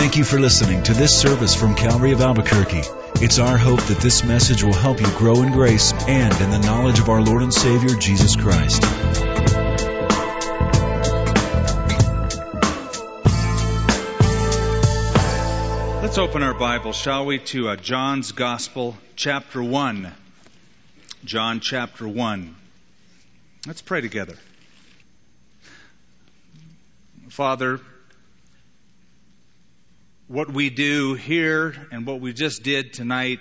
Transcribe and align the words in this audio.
Thank 0.00 0.16
you 0.16 0.24
for 0.24 0.40
listening 0.40 0.82
to 0.84 0.94
this 0.94 1.14
service 1.20 1.54
from 1.54 1.74
Calvary 1.74 2.12
of 2.12 2.22
Albuquerque. 2.22 2.84
It's 3.16 3.38
our 3.38 3.58
hope 3.58 3.82
that 3.82 3.98
this 3.98 4.24
message 4.24 4.64
will 4.64 4.72
help 4.72 4.98
you 4.98 5.06
grow 5.18 5.42
in 5.42 5.52
grace 5.52 5.92
and 5.92 6.32
in 6.40 6.50
the 6.50 6.58
knowledge 6.58 6.98
of 7.00 7.10
our 7.10 7.20
Lord 7.20 7.42
and 7.42 7.52
Savior, 7.52 7.94
Jesus 7.96 8.34
Christ. 8.34 8.80
Let's 16.02 16.16
open 16.16 16.42
our 16.42 16.54
Bible, 16.54 16.94
shall 16.94 17.26
we, 17.26 17.38
to 17.38 17.68
uh, 17.68 17.76
John's 17.76 18.32
Gospel, 18.32 18.96
chapter 19.16 19.62
1. 19.62 20.10
John 21.26 21.60
chapter 21.60 22.08
1. 22.08 22.56
Let's 23.66 23.82
pray 23.82 24.00
together. 24.00 24.36
Father, 27.28 27.82
what 30.30 30.48
we 30.48 30.70
do 30.70 31.14
here 31.14 31.74
and 31.90 32.06
what 32.06 32.20
we 32.20 32.32
just 32.32 32.62
did 32.62 32.92
tonight, 32.92 33.40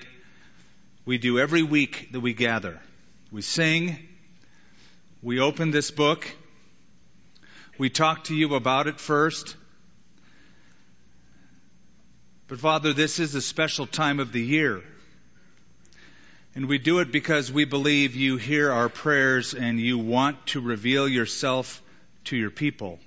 we 1.05 1.19
do 1.19 1.37
every 1.37 1.61
week 1.61 2.09
that 2.13 2.19
we 2.19 2.33
gather. 2.33 2.79
We 3.31 3.43
sing, 3.43 3.95
we 5.21 5.39
open 5.39 5.69
this 5.69 5.91
book, 5.91 6.27
we 7.77 7.91
talk 7.91 8.23
to 8.23 8.35
you 8.35 8.55
about 8.55 8.87
it 8.87 8.99
first. 8.99 9.55
But 12.47 12.57
Father, 12.57 12.91
this 12.91 13.19
is 13.19 13.35
a 13.35 13.41
special 13.41 13.85
time 13.85 14.19
of 14.19 14.31
the 14.31 14.41
year. 14.41 14.81
And 16.55 16.67
we 16.67 16.79
do 16.79 17.01
it 17.01 17.11
because 17.11 17.51
we 17.51 17.65
believe 17.65 18.15
you 18.15 18.37
hear 18.37 18.71
our 18.71 18.89
prayers 18.89 19.53
and 19.53 19.79
you 19.79 19.99
want 19.99 20.43
to 20.47 20.59
reveal 20.59 21.07
yourself 21.07 21.83
to 22.25 22.35
your 22.35 22.49
people. 22.49 22.97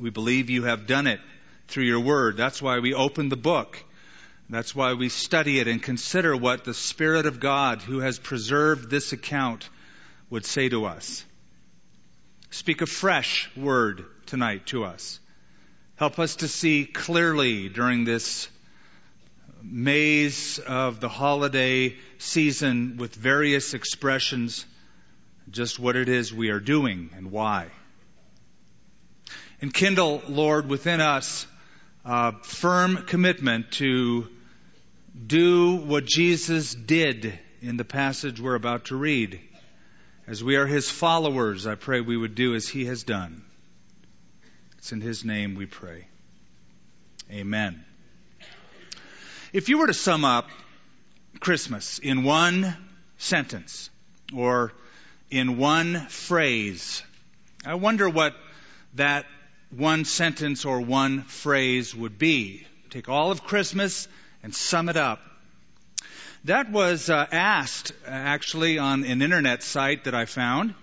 We 0.00 0.08
believe 0.08 0.48
you 0.48 0.64
have 0.64 0.86
done 0.86 1.06
it 1.06 1.20
through 1.68 1.84
your 1.84 2.00
word. 2.00 2.36
That's 2.36 2.60
why 2.60 2.78
we 2.78 2.94
open 2.94 3.28
the 3.28 3.36
book. 3.36 3.82
That's 4.50 4.74
why 4.74 4.92
we 4.92 5.08
study 5.08 5.58
it 5.58 5.68
and 5.68 5.82
consider 5.82 6.36
what 6.36 6.64
the 6.64 6.74
Spirit 6.74 7.26
of 7.26 7.40
God, 7.40 7.80
who 7.80 8.00
has 8.00 8.18
preserved 8.18 8.90
this 8.90 9.12
account, 9.12 9.68
would 10.30 10.44
say 10.44 10.68
to 10.68 10.84
us. 10.84 11.24
Speak 12.50 12.82
a 12.82 12.86
fresh 12.86 13.50
word 13.56 14.04
tonight 14.26 14.66
to 14.66 14.84
us. 14.84 15.18
Help 15.96 16.18
us 16.18 16.36
to 16.36 16.48
see 16.48 16.84
clearly 16.84 17.68
during 17.68 18.04
this 18.04 18.48
maze 19.62 20.58
of 20.58 21.00
the 21.00 21.08
holiday 21.08 21.96
season 22.18 22.96
with 22.98 23.14
various 23.14 23.74
expressions 23.74 24.66
just 25.50 25.78
what 25.78 25.96
it 25.96 26.08
is 26.08 26.32
we 26.32 26.50
are 26.50 26.60
doing 26.60 27.10
and 27.16 27.30
why. 27.30 27.68
And 29.60 29.72
kindle, 29.72 30.22
Lord, 30.28 30.68
within 30.68 31.00
us 31.00 31.46
a 32.04 32.32
firm 32.42 33.04
commitment 33.06 33.72
to 33.72 34.28
do 35.26 35.76
what 35.76 36.04
Jesus 36.04 36.74
did 36.74 37.38
in 37.62 37.76
the 37.76 37.84
passage 37.84 38.40
we're 38.40 38.56
about 38.56 38.86
to 38.86 38.96
read. 38.96 39.40
As 40.26 40.44
we 40.44 40.56
are 40.56 40.66
his 40.66 40.90
followers, 40.90 41.66
I 41.66 41.76
pray 41.76 42.00
we 42.00 42.16
would 42.16 42.34
do 42.34 42.54
as 42.54 42.68
he 42.68 42.86
has 42.86 43.04
done. 43.04 43.42
It's 44.78 44.92
in 44.92 45.00
his 45.00 45.24
name 45.24 45.54
we 45.54 45.66
pray. 45.66 46.06
Amen. 47.30 47.84
If 49.52 49.70
you 49.70 49.78
were 49.78 49.86
to 49.86 49.94
sum 49.94 50.24
up 50.24 50.48
Christmas 51.40 51.98
in 51.98 52.22
one 52.22 52.76
sentence 53.16 53.88
or 54.36 54.72
in 55.30 55.56
one 55.56 56.06
phrase, 56.08 57.02
I 57.64 57.76
wonder 57.76 58.08
what 58.10 58.34
that 58.94 59.24
one 59.78 60.04
sentence 60.04 60.64
or 60.64 60.80
one 60.80 61.22
phrase 61.22 61.94
would 61.94 62.18
be. 62.18 62.66
Take 62.90 63.08
all 63.08 63.30
of 63.30 63.44
Christmas 63.44 64.08
and 64.42 64.54
sum 64.54 64.88
it 64.88 64.96
up. 64.96 65.20
That 66.44 66.70
was 66.70 67.08
uh, 67.08 67.26
asked 67.32 67.92
uh, 68.06 68.10
actually 68.10 68.78
on 68.78 69.04
an 69.04 69.22
internet 69.22 69.62
site 69.62 70.04
that 70.04 70.14
I 70.14 70.26
found. 70.26 70.74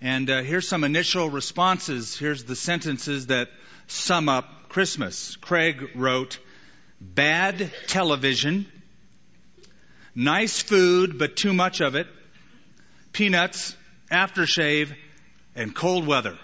And 0.00 0.30
uh, 0.30 0.42
here's 0.42 0.68
some 0.68 0.84
initial 0.84 1.30
responses. 1.30 2.16
Here's 2.16 2.44
the 2.44 2.56
sentences 2.56 3.26
that 3.26 3.48
sum 3.88 4.28
up 4.28 4.68
Christmas. 4.68 5.36
Craig 5.36 5.90
wrote, 5.94 6.38
bad 7.00 7.72
television, 7.88 8.66
nice 10.14 10.62
food 10.62 11.18
but 11.18 11.36
too 11.36 11.52
much 11.52 11.80
of 11.80 11.94
it, 11.94 12.06
peanuts, 13.12 13.76
aftershave, 14.10 14.94
and 15.54 15.74
cold 15.74 16.06
weather. 16.06 16.38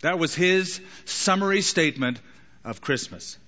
That 0.00 0.18
was 0.18 0.34
his 0.34 0.80
summary 1.04 1.62
statement 1.62 2.20
of 2.64 2.80
Christmas. 2.80 3.38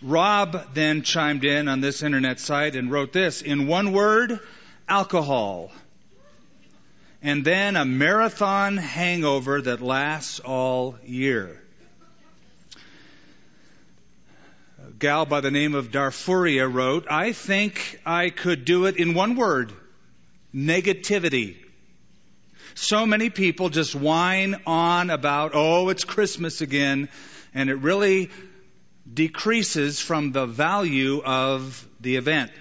Rob 0.00 0.74
then 0.74 1.02
chimed 1.02 1.44
in 1.44 1.68
on 1.68 1.80
this 1.80 2.02
internet 2.02 2.38
site 2.38 2.76
and 2.76 2.90
wrote 2.90 3.12
this 3.12 3.42
in 3.42 3.66
one 3.66 3.92
word 3.92 4.40
alcohol. 4.88 5.72
And 7.20 7.44
then 7.44 7.74
a 7.74 7.84
marathon 7.84 8.76
hangover 8.76 9.60
that 9.62 9.80
lasts 9.80 10.38
all 10.38 10.96
year. 11.04 11.60
A 14.86 14.92
gal 14.92 15.26
by 15.26 15.40
the 15.40 15.50
name 15.50 15.74
of 15.74 15.90
Darfuria 15.90 16.72
wrote, 16.72 17.06
I 17.10 17.32
think 17.32 18.00
I 18.06 18.30
could 18.30 18.64
do 18.64 18.86
it 18.86 18.96
in 18.96 19.14
one 19.14 19.34
word 19.34 19.72
negativity. 20.54 21.56
So 22.80 23.06
many 23.06 23.28
people 23.28 23.70
just 23.70 23.96
whine 23.96 24.54
on 24.64 25.10
about, 25.10 25.50
oh, 25.54 25.88
it's 25.88 26.04
Christmas 26.04 26.60
again, 26.60 27.08
and 27.52 27.70
it 27.70 27.74
really 27.74 28.30
decreases 29.12 30.00
from 30.00 30.30
the 30.30 30.46
value 30.46 31.20
of 31.24 31.84
the 32.00 32.14
event. 32.14 32.52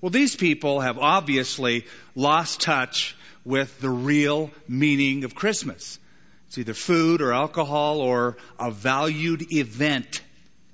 Well, 0.00 0.08
these 0.08 0.36
people 0.36 0.80
have 0.80 0.98
obviously 0.98 1.84
lost 2.14 2.62
touch 2.62 3.14
with 3.44 3.78
the 3.78 3.90
real 3.90 4.50
meaning 4.66 5.24
of 5.24 5.34
Christmas. 5.34 5.98
It's 6.46 6.56
either 6.56 6.74
food 6.74 7.20
or 7.20 7.34
alcohol 7.34 8.00
or 8.00 8.38
a 8.58 8.70
valued 8.70 9.52
event. 9.52 10.22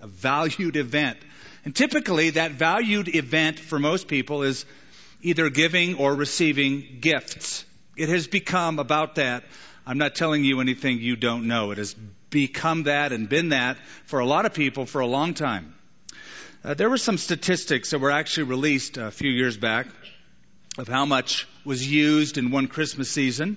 A 0.00 0.06
valued 0.06 0.76
event. 0.76 1.18
And 1.64 1.74
typically 1.74 2.30
that 2.30 2.52
valued 2.52 3.12
event 3.12 3.58
for 3.58 3.80
most 3.80 4.06
people 4.06 4.44
is 4.44 4.64
either 5.20 5.50
giving 5.50 5.96
or 5.96 6.14
receiving 6.14 6.98
gifts. 7.00 7.64
It 7.98 8.08
has 8.10 8.28
become 8.28 8.78
about 8.78 9.16
that. 9.16 9.42
I'm 9.84 9.98
not 9.98 10.14
telling 10.14 10.44
you 10.44 10.60
anything 10.60 11.00
you 11.00 11.16
don't 11.16 11.48
know. 11.48 11.72
It 11.72 11.78
has 11.78 11.96
become 12.30 12.84
that 12.84 13.10
and 13.10 13.28
been 13.28 13.48
that 13.48 13.76
for 14.04 14.20
a 14.20 14.26
lot 14.26 14.46
of 14.46 14.54
people 14.54 14.86
for 14.86 15.00
a 15.00 15.06
long 15.06 15.34
time. 15.34 15.74
Uh, 16.62 16.74
there 16.74 16.88
were 16.88 16.98
some 16.98 17.18
statistics 17.18 17.90
that 17.90 17.98
were 17.98 18.12
actually 18.12 18.44
released 18.44 18.98
a 18.98 19.10
few 19.10 19.30
years 19.30 19.56
back 19.56 19.88
of 20.78 20.86
how 20.86 21.06
much 21.06 21.48
was 21.64 21.90
used 21.90 22.38
in 22.38 22.52
one 22.52 22.68
Christmas 22.68 23.10
season. 23.10 23.56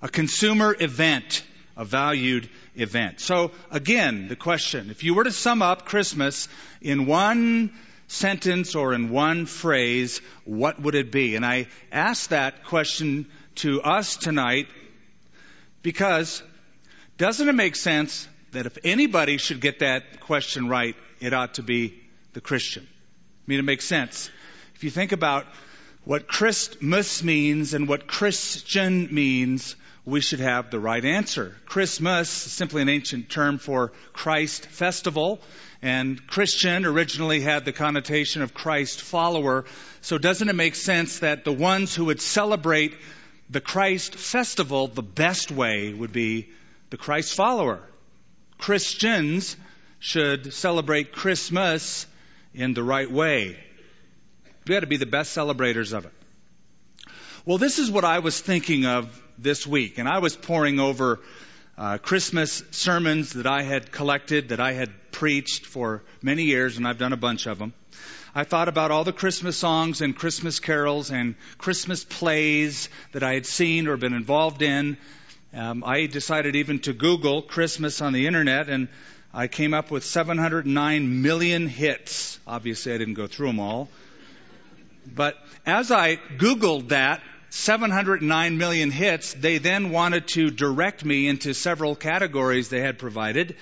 A 0.00 0.08
consumer 0.08 0.74
event, 0.80 1.44
a 1.76 1.84
valued 1.84 2.48
event. 2.74 3.20
So 3.20 3.50
again, 3.70 4.28
the 4.28 4.36
question, 4.36 4.88
if 4.90 5.04
you 5.04 5.12
were 5.12 5.24
to 5.24 5.30
sum 5.30 5.60
up 5.60 5.84
Christmas 5.84 6.48
in 6.80 7.04
one 7.04 7.70
sentence 8.12 8.74
or 8.74 8.92
in 8.92 9.10
one 9.10 9.46
phrase, 9.46 10.20
what 10.44 10.80
would 10.80 10.94
it 10.94 11.10
be? 11.10 11.34
And 11.34 11.44
I 11.44 11.66
ask 11.90 12.28
that 12.30 12.64
question 12.64 13.26
to 13.56 13.82
us 13.82 14.16
tonight 14.16 14.68
because 15.82 16.42
doesn't 17.16 17.48
it 17.48 17.54
make 17.54 17.74
sense 17.76 18.28
that 18.52 18.66
if 18.66 18.78
anybody 18.84 19.38
should 19.38 19.60
get 19.60 19.78
that 19.78 20.20
question 20.20 20.68
right, 20.68 20.94
it 21.20 21.32
ought 21.32 21.54
to 21.54 21.62
be 21.62 22.00
the 22.34 22.40
Christian? 22.40 22.86
I 22.86 23.44
mean, 23.46 23.58
it 23.58 23.64
makes 23.64 23.86
sense. 23.86 24.30
If 24.74 24.84
you 24.84 24.90
think 24.90 25.12
about 25.12 25.46
what 26.04 26.28
Christmas 26.28 27.22
means 27.22 27.74
and 27.74 27.88
what 27.88 28.06
Christian 28.06 29.12
means, 29.14 29.74
we 30.04 30.20
should 30.20 30.40
have 30.40 30.70
the 30.70 30.80
right 30.80 31.04
answer. 31.04 31.54
Christmas 31.64 32.46
is 32.46 32.52
simply 32.52 32.82
an 32.82 32.88
ancient 32.88 33.30
term 33.30 33.58
for 33.58 33.92
Christ 34.12 34.66
festival. 34.66 35.40
And 35.82 36.24
Christian 36.28 36.84
originally 36.86 37.40
had 37.40 37.64
the 37.64 37.72
connotation 37.72 38.40
of 38.42 38.54
Christ 38.54 39.00
follower. 39.00 39.64
So 40.00 40.16
doesn't 40.16 40.48
it 40.48 40.54
make 40.54 40.76
sense 40.76 41.18
that 41.18 41.44
the 41.44 41.52
ones 41.52 41.94
who 41.94 42.04
would 42.04 42.20
celebrate 42.20 42.94
the 43.50 43.60
Christ 43.60 44.14
festival 44.14 44.86
the 44.86 45.02
best 45.02 45.50
way 45.50 45.92
would 45.92 46.12
be 46.12 46.50
the 46.90 46.96
Christ 46.96 47.34
follower? 47.34 47.80
Christians 48.58 49.56
should 49.98 50.54
celebrate 50.54 51.12
Christmas 51.12 52.06
in 52.54 52.74
the 52.74 52.84
right 52.84 53.10
way. 53.10 53.58
We 54.66 54.74
got 54.74 54.80
to 54.80 54.86
be 54.86 54.98
the 54.98 55.06
best 55.06 55.32
celebrators 55.32 55.92
of 55.92 56.04
it. 56.04 56.12
Well, 57.44 57.58
this 57.58 57.80
is 57.80 57.90
what 57.90 58.04
I 58.04 58.20
was 58.20 58.40
thinking 58.40 58.86
of 58.86 59.20
this 59.36 59.66
week, 59.66 59.98
and 59.98 60.08
I 60.08 60.20
was 60.20 60.36
poring 60.36 60.78
over 60.78 61.18
uh, 61.76 61.98
Christmas 61.98 62.62
sermons 62.70 63.32
that 63.32 63.46
I 63.46 63.62
had 63.62 63.90
collected, 63.92 64.50
that 64.50 64.60
I 64.60 64.72
had 64.72 64.90
preached 65.10 65.66
for 65.66 66.02
many 66.20 66.44
years, 66.44 66.76
and 66.76 66.86
I've 66.86 66.98
done 66.98 67.12
a 67.12 67.16
bunch 67.16 67.46
of 67.46 67.58
them. 67.58 67.72
I 68.34 68.44
thought 68.44 68.68
about 68.68 68.90
all 68.90 69.04
the 69.04 69.12
Christmas 69.12 69.56
songs 69.56 70.00
and 70.00 70.16
Christmas 70.16 70.58
carols 70.58 71.10
and 71.10 71.34
Christmas 71.58 72.02
plays 72.02 72.88
that 73.12 73.22
I 73.22 73.34
had 73.34 73.44
seen 73.44 73.88
or 73.88 73.96
been 73.96 74.14
involved 74.14 74.62
in. 74.62 74.96
Um, 75.54 75.84
I 75.84 76.06
decided 76.06 76.56
even 76.56 76.78
to 76.80 76.94
Google 76.94 77.42
Christmas 77.42 78.00
on 78.00 78.14
the 78.14 78.26
internet, 78.26 78.70
and 78.70 78.88
I 79.34 79.48
came 79.48 79.74
up 79.74 79.90
with 79.90 80.04
709 80.04 81.22
million 81.22 81.68
hits. 81.68 82.38
Obviously, 82.46 82.94
I 82.94 82.98
didn't 82.98 83.14
go 83.14 83.26
through 83.26 83.48
them 83.48 83.60
all. 83.60 83.88
But 85.06 85.36
as 85.66 85.90
I 85.90 86.16
Googled 86.16 86.88
that, 86.88 87.22
709 87.54 88.56
million 88.56 88.90
hits, 88.90 89.34
they 89.34 89.58
then 89.58 89.90
wanted 89.90 90.26
to 90.28 90.50
direct 90.50 91.04
me 91.04 91.28
into 91.28 91.52
several 91.52 91.94
categories 91.94 92.70
they 92.70 92.80
had 92.80 92.98
provided, 92.98 93.56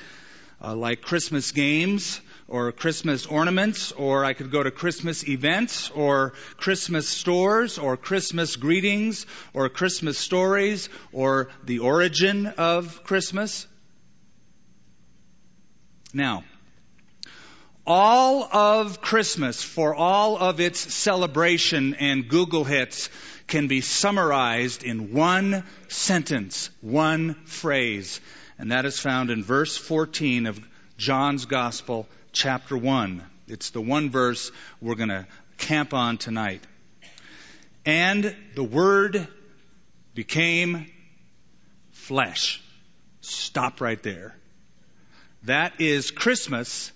uh, 0.62 0.76
like 0.76 1.02
Christmas 1.02 1.50
games, 1.50 2.20
or 2.46 2.70
Christmas 2.70 3.26
ornaments, 3.26 3.90
or 3.90 4.24
I 4.24 4.32
could 4.34 4.52
go 4.52 4.62
to 4.62 4.70
Christmas 4.70 5.26
events, 5.26 5.90
or 5.90 6.34
Christmas 6.56 7.08
stores, 7.08 7.78
or 7.78 7.96
Christmas 7.96 8.54
greetings, 8.54 9.26
or 9.54 9.68
Christmas 9.68 10.18
stories, 10.18 10.88
or 11.12 11.48
the 11.64 11.80
origin 11.80 12.46
of 12.46 13.02
Christmas. 13.02 13.66
Now, 16.14 16.44
all 17.84 18.44
of 18.44 19.00
Christmas, 19.00 19.64
for 19.64 19.96
all 19.96 20.36
of 20.36 20.60
its 20.60 20.78
celebration 20.94 21.94
and 21.94 22.28
Google 22.28 22.62
hits, 22.62 23.10
can 23.50 23.66
be 23.66 23.80
summarized 23.80 24.84
in 24.84 25.12
one 25.12 25.64
sentence, 25.88 26.70
one 26.80 27.34
phrase, 27.44 28.20
and 28.58 28.72
that 28.72 28.86
is 28.86 28.98
found 28.98 29.30
in 29.30 29.42
verse 29.42 29.76
14 29.76 30.46
of 30.46 30.60
John's 30.96 31.46
Gospel, 31.46 32.06
chapter 32.32 32.76
1. 32.76 33.22
It's 33.48 33.70
the 33.70 33.80
one 33.80 34.08
verse 34.08 34.52
we're 34.80 34.94
going 34.94 35.08
to 35.08 35.26
camp 35.58 35.92
on 35.92 36.16
tonight. 36.16 36.62
And 37.84 38.36
the 38.54 38.62
Word 38.62 39.26
became 40.14 40.86
flesh. 41.90 42.62
Stop 43.20 43.80
right 43.80 44.02
there. 44.02 44.36
That 45.44 45.80
is 45.80 46.12
Christmas 46.12 46.92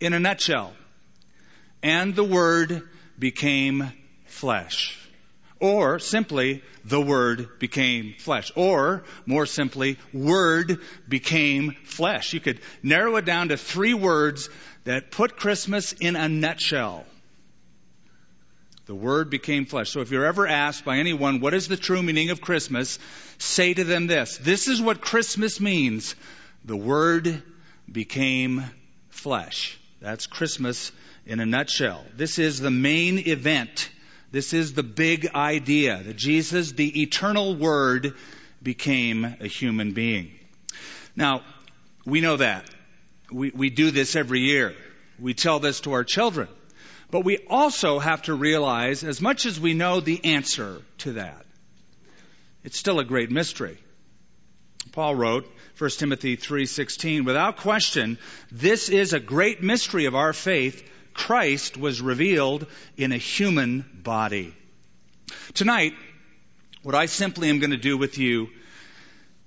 in 0.00 0.14
a 0.14 0.20
nutshell. 0.20 0.72
And 1.82 2.14
the 2.14 2.24
Word 2.24 2.88
became 3.18 3.92
flesh. 4.24 4.98
Or 5.62 6.00
simply, 6.00 6.60
the 6.84 7.00
Word 7.00 7.60
became 7.60 8.16
flesh. 8.18 8.50
Or, 8.56 9.04
more 9.26 9.46
simply, 9.46 9.96
Word 10.12 10.80
became 11.08 11.76
flesh. 11.84 12.32
You 12.32 12.40
could 12.40 12.58
narrow 12.82 13.14
it 13.14 13.24
down 13.24 13.50
to 13.50 13.56
three 13.56 13.94
words 13.94 14.50
that 14.82 15.12
put 15.12 15.36
Christmas 15.36 15.92
in 15.92 16.16
a 16.16 16.28
nutshell. 16.28 17.06
The 18.86 18.94
Word 18.96 19.30
became 19.30 19.64
flesh. 19.64 19.90
So 19.90 20.00
if 20.00 20.10
you're 20.10 20.26
ever 20.26 20.48
asked 20.48 20.84
by 20.84 20.96
anyone, 20.96 21.38
what 21.38 21.54
is 21.54 21.68
the 21.68 21.76
true 21.76 22.02
meaning 22.02 22.30
of 22.30 22.40
Christmas? 22.40 22.98
Say 23.38 23.72
to 23.72 23.84
them 23.84 24.08
this. 24.08 24.38
This 24.38 24.66
is 24.66 24.82
what 24.82 25.00
Christmas 25.00 25.60
means. 25.60 26.16
The 26.64 26.76
Word 26.76 27.40
became 27.90 28.64
flesh. 29.10 29.78
That's 30.00 30.26
Christmas 30.26 30.90
in 31.24 31.38
a 31.38 31.46
nutshell. 31.46 32.04
This 32.16 32.40
is 32.40 32.58
the 32.58 32.72
main 32.72 33.18
event 33.28 33.90
this 34.32 34.54
is 34.54 34.72
the 34.72 34.82
big 34.82 35.28
idea 35.34 36.02
that 36.02 36.16
Jesus, 36.16 36.72
the 36.72 37.02
eternal 37.02 37.54
Word, 37.54 38.14
became 38.62 39.24
a 39.24 39.46
human 39.46 39.92
being. 39.92 40.32
Now, 41.14 41.42
we 42.06 42.22
know 42.22 42.38
that. 42.38 42.68
We, 43.30 43.50
we 43.50 43.70
do 43.70 43.90
this 43.90 44.16
every 44.16 44.40
year. 44.40 44.74
We 45.18 45.34
tell 45.34 45.60
this 45.60 45.80
to 45.82 45.92
our 45.92 46.04
children. 46.04 46.48
But 47.10 47.24
we 47.24 47.38
also 47.48 47.98
have 47.98 48.22
to 48.22 48.34
realize, 48.34 49.04
as 49.04 49.20
much 49.20 49.44
as 49.44 49.60
we 49.60 49.74
know 49.74 50.00
the 50.00 50.24
answer 50.24 50.80
to 50.98 51.12
that, 51.12 51.44
it's 52.64 52.78
still 52.78 53.00
a 53.00 53.04
great 53.04 53.30
mystery. 53.30 53.76
Paul 54.92 55.14
wrote, 55.14 55.46
1 55.76 55.90
Timothy 55.90 56.36
3:16, 56.36 57.24
without 57.24 57.58
question, 57.58 58.18
this 58.50 58.88
is 58.88 59.12
a 59.12 59.20
great 59.20 59.62
mystery 59.62 60.06
of 60.06 60.14
our 60.14 60.32
faith 60.32 60.88
Christ 61.14 61.76
was 61.76 62.00
revealed 62.00 62.66
in 62.96 63.12
a 63.12 63.16
human 63.16 63.84
body. 64.02 64.54
Tonight, 65.54 65.92
what 66.82 66.94
I 66.94 67.06
simply 67.06 67.48
am 67.48 67.58
going 67.58 67.70
to 67.70 67.76
do 67.76 67.96
with 67.96 68.18
you 68.18 68.48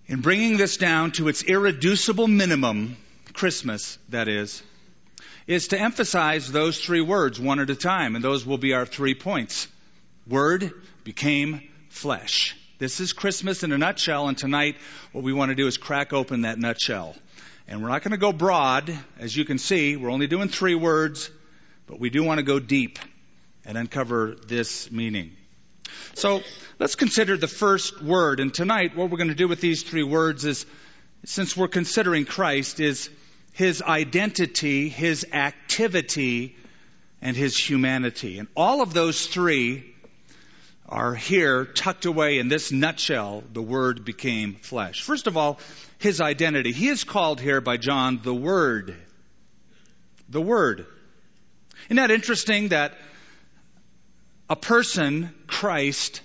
in 0.08 0.22
bringing 0.22 0.58
this 0.58 0.78
down 0.78 1.12
to 1.14 1.28
its 1.28 1.44
irreducible 1.44 2.28
minimum, 2.28 2.96
Christmas, 3.34 3.98
that 4.10 4.28
is, 4.28 4.62
is 5.48 5.70
to 5.70 5.80
emphasize 5.80 6.52
those 6.52 6.80
three 6.80 7.02
words 7.02 7.40
one 7.40 7.60
at 7.60 7.70
a 7.70 7.76
time, 7.76 8.16
and 8.16 8.24
those 8.24 8.46
will 8.46 8.58
be 8.58 8.74
our 8.74 8.86
three 8.86 9.16
points. 9.16 9.68
Word 10.28 10.74
became 11.04 11.62
flesh. 11.90 12.56
This 12.78 13.00
is 13.00 13.14
Christmas 13.14 13.64
in 13.64 13.72
a 13.72 13.78
nutshell, 13.78 14.28
and 14.28 14.38
tonight 14.38 14.76
what 15.12 15.24
we 15.24 15.34
want 15.34 15.50
to 15.50 15.56
do 15.56 15.68
is 15.68 15.78
crack 15.78 16.14
open 16.14 16.42
that 16.42 16.60
nutshell. 16.60 17.16
And 17.68 17.82
we're 17.82 17.90
not 17.90 18.04
going 18.04 18.12
to 18.12 18.18
go 18.18 18.32
broad. 18.32 18.96
As 19.18 19.36
you 19.36 19.46
can 19.46 19.58
see, 19.58 19.96
we're 19.96 20.12
only 20.12 20.28
doing 20.28 20.50
three 20.50 20.76
words. 20.76 21.30
But 21.88 22.00
we 22.00 22.10
do 22.10 22.24
want 22.24 22.40
to 22.40 22.44
go 22.44 22.60
deep 22.60 23.00
and 23.66 23.78
uncover 23.78 24.36
this 24.48 24.92
meaning. 24.92 25.32
So 26.14 26.42
let's 26.80 26.96
consider 26.96 27.38
the 27.38 27.48
first 27.48 28.02
word. 28.02 28.40
And 28.40 28.54
tonight, 28.54 28.96
what 28.96 29.10
we're 29.10 29.18
going 29.18 29.30
to 29.30 29.36
do 29.36 29.48
with 29.48 29.62
these 29.62 29.84
three 29.84 30.04
words 30.04 30.46
is, 30.46 30.66
since 31.26 31.56
we're 31.56 31.68
considering 31.68 32.26
Christ, 32.26 32.80
is 32.80 33.10
his 33.54 33.82
identity, 33.82 34.90
his 34.90 35.26
activity, 35.32 36.56
and 37.22 37.36
his 37.36 37.58
humanity. 37.58 38.40
And 38.40 38.48
all 38.56 38.82
of 38.82 38.94
those 38.94 39.28
three 39.28 39.96
are 40.88 41.16
here 41.16 41.66
tucked 41.66 42.06
away 42.06 42.38
in 42.38 42.48
this 42.48 42.72
nutshell. 42.72 43.44
The 43.52 43.62
Word 43.62 44.06
became 44.06 44.56
flesh. 44.56 45.02
First 45.02 45.26
of 45.28 45.38
all, 45.38 45.60
his 45.98 46.22
identity. 46.22 46.72
He 46.72 46.90
is 46.90 47.04
called 47.04 47.42
here 47.42 47.62
by 47.62 47.78
John 47.78 48.20
the 48.24 48.34
Word. 48.34 48.96
The 50.30 50.42
Word. 50.42 50.86
Isn't 51.86 51.98
that 51.98 52.12
interesting 52.12 52.70
that 52.70 52.94
a 54.50 54.56
person, 54.56 55.34
Christ, 55.48 56.22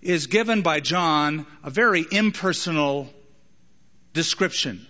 is 0.00 0.26
given 0.26 0.62
by 0.62 0.80
John 0.80 1.46
a 1.62 1.70
very 1.70 2.04
impersonal 2.10 3.12
description. 4.12 4.86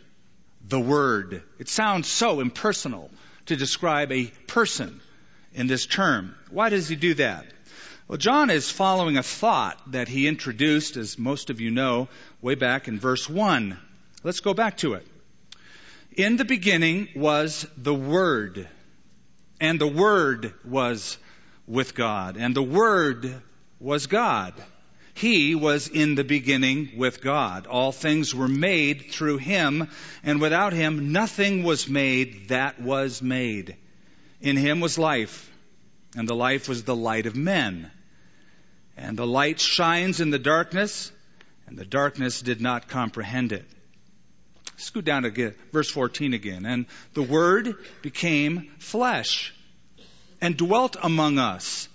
The 0.68 0.80
Word. 0.80 1.42
It 1.59 1.68
sounds 1.68 2.09
so 2.09 2.40
impersonal 2.40 3.11
to 3.47 3.56
describe 3.56 4.12
a 4.12 4.26
person 4.47 5.00
in 5.54 5.66
this 5.66 5.87
term. 5.87 6.35
Why 6.50 6.68
does 6.68 6.88
he 6.88 6.97
do 6.97 7.14
that? 7.14 7.47
Well, 8.09 8.18
John 8.18 8.50
is 8.50 8.71
following 8.71 9.16
a 9.16 9.23
thought 9.23 9.92
that 9.92 10.09
he 10.09 10.28
introduced, 10.28 10.97
as 10.97 11.18
most 11.18 11.50
of 11.50 11.61
you 11.61 11.71
know, 11.71 12.09
way 12.40 12.54
back 12.54 12.88
in 12.88 12.99
verse 12.99 13.28
1. 13.28 13.76
Let's 14.23 14.40
go 14.40 14.54
back 14.54 14.78
to 14.78 14.94
it. 14.94 15.06
In 16.16 16.37
the 16.37 16.44
beginning 16.44 17.09
was 17.16 17.66
the 17.76 17.94
Word 17.94 18.68
and 19.62 19.81
the 19.81 19.87
Word 19.87 20.52
was 20.64 21.16
with 21.69 21.95
God, 21.95 22.37
and 22.37 22.54
the 22.54 22.62
Word 22.64 23.40
was 23.78 24.09
God. 24.09 24.54
He 25.14 25.54
was 25.54 25.87
in 25.87 26.16
the 26.16 26.25
beginning 26.25 26.90
with 26.97 27.23
God. 27.23 27.69
All 27.69 27.92
things 27.92 28.35
were 28.35 28.49
made 28.49 29.12
through 29.12 29.37
Him, 29.38 29.88
and 30.25 30.40
without 30.40 30.73
Him 30.73 31.12
nothing 31.12 31.62
was 31.62 31.88
made 31.88 32.49
that 32.49 32.83
was 32.83 33.23
made. 33.23 33.76
In 34.40 34.57
Him 34.57 34.81
was 34.81 34.99
life, 34.99 35.49
and 36.16 36.28
the 36.28 36.35
life 36.35 36.69
was 36.69 36.83
the 36.83 36.97
light 36.97 37.26
of 37.26 37.37
men. 37.37 37.88
And 38.97 39.16
the 39.16 39.28
light 39.28 39.61
shines 39.61 40.21
in 40.21 40.31
the 40.31 40.40
darkness, 40.40 41.12
and 41.69 41.78
the 41.78 41.87
darkness 41.87 42.42
did 42.42 42.61
not 42.61 42.88
comprehend 42.88 43.52
it. 43.52 43.69
Scoot 44.83 45.05
down 45.05 45.23
to 45.23 45.55
verse 45.73 45.91
14 45.91 46.35
again. 46.35 46.67
And 46.67 46.87
the 47.15 47.23
Word 47.23 47.77
became 48.03 48.73
flesh 48.79 49.55
and 50.41 50.57
dwelt 50.57 50.97
among 51.01 51.39
us. 51.39 51.89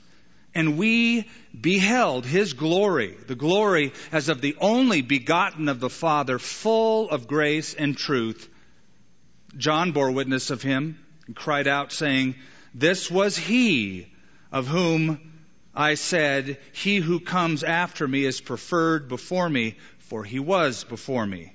And 0.56 0.77
we 0.77 1.29
beheld 1.60 2.25
his 2.25 2.53
glory, 2.53 3.15
the 3.27 3.36
glory 3.36 3.94
as 4.12 4.29
of 4.29 4.41
the 4.41 4.56
only 4.60 5.01
begotten 5.01 5.70
of 5.70 5.79
the 5.79 5.89
Father, 5.89 6.39
full 6.39 7.10
of 7.10 7.27
grace 7.27 7.74
and 7.74 7.96
truth. 7.96 8.50
John 9.56 9.91
bore 9.91 10.12
witness 10.12 10.50
of 10.50 10.63
him 10.63 10.98
and 11.27 11.36
cried 11.36 11.67
out, 11.67 11.91
saying, 11.91 12.36
This 12.74 13.12
was 13.12 13.38
he 13.38 14.08
of 14.51 14.67
whom 14.67 15.20
I 15.75 15.94
said, 15.94 16.58
He 16.72 16.98
who 16.98 17.20
comes 17.20 17.63
after 17.63 18.08
me 18.08 18.24
is 18.24 18.41
preferred 18.41 19.10
before 19.10 19.50
me, 19.50 19.75
for 20.00 20.24
he 20.24 20.39
was 20.39 20.86
before 20.86 21.25
me. 21.25 21.53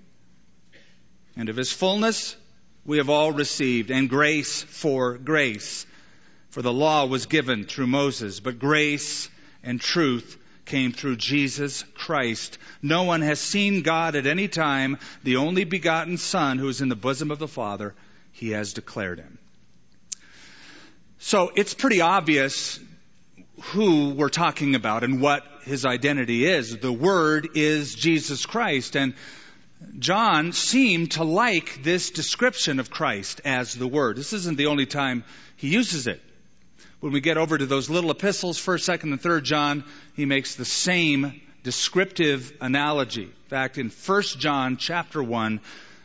And 1.36 1.48
of 1.48 1.56
his 1.56 1.72
fullness 1.72 2.36
we 2.84 2.98
have 2.98 3.08
all 3.08 3.32
received, 3.32 3.90
and 3.90 4.08
grace 4.08 4.62
for 4.62 5.16
grace. 5.16 5.86
For 6.50 6.62
the 6.62 6.72
law 6.72 7.06
was 7.06 7.26
given 7.26 7.64
through 7.64 7.86
Moses, 7.86 8.40
but 8.40 8.58
grace 8.58 9.30
and 9.62 9.80
truth 9.80 10.36
came 10.64 10.92
through 10.92 11.16
Jesus 11.16 11.84
Christ. 11.94 12.58
No 12.82 13.04
one 13.04 13.22
has 13.22 13.40
seen 13.40 13.82
God 13.82 14.16
at 14.16 14.26
any 14.26 14.48
time. 14.48 14.98
The 15.22 15.36
only 15.36 15.64
begotten 15.64 16.18
Son 16.18 16.58
who 16.58 16.68
is 16.68 16.80
in 16.80 16.88
the 16.88 16.96
bosom 16.96 17.30
of 17.30 17.38
the 17.38 17.48
Father, 17.48 17.94
he 18.32 18.50
has 18.50 18.72
declared 18.72 19.18
him. 19.18 19.38
So 21.18 21.52
it's 21.54 21.74
pretty 21.74 22.00
obvious 22.00 22.80
who 23.66 24.10
we're 24.10 24.28
talking 24.28 24.74
about 24.74 25.04
and 25.04 25.20
what 25.20 25.44
his 25.62 25.84
identity 25.84 26.44
is. 26.44 26.76
The 26.76 26.92
Word 26.92 27.50
is 27.54 27.94
Jesus 27.94 28.44
Christ. 28.44 28.96
And 28.96 29.14
John 29.98 30.52
seemed 30.52 31.12
to 31.12 31.24
like 31.24 31.82
this 31.82 32.10
description 32.10 32.80
of 32.80 32.90
Christ 32.90 33.40
as 33.44 33.74
the 33.74 33.86
Word. 33.86 34.16
This 34.16 34.32
isn't 34.32 34.58
the 34.58 34.66
only 34.66 34.86
time 34.86 35.24
he 35.56 35.68
uses 35.68 36.06
it. 36.06 36.20
When 37.00 37.12
we 37.12 37.20
get 37.20 37.36
over 37.36 37.58
to 37.58 37.66
those 37.66 37.90
little 37.90 38.10
epistles, 38.10 38.58
1st, 38.58 38.98
2nd, 38.98 39.02
and 39.04 39.22
3rd 39.22 39.42
John, 39.44 39.84
he 40.14 40.24
makes 40.24 40.54
the 40.54 40.64
same 40.64 41.40
descriptive 41.62 42.52
analogy. 42.60 43.24
In 43.24 43.48
fact, 43.48 43.78
in 43.78 43.90
1 43.90 44.22
John 44.38 44.76
chapter 44.76 45.22
1, 45.22 45.60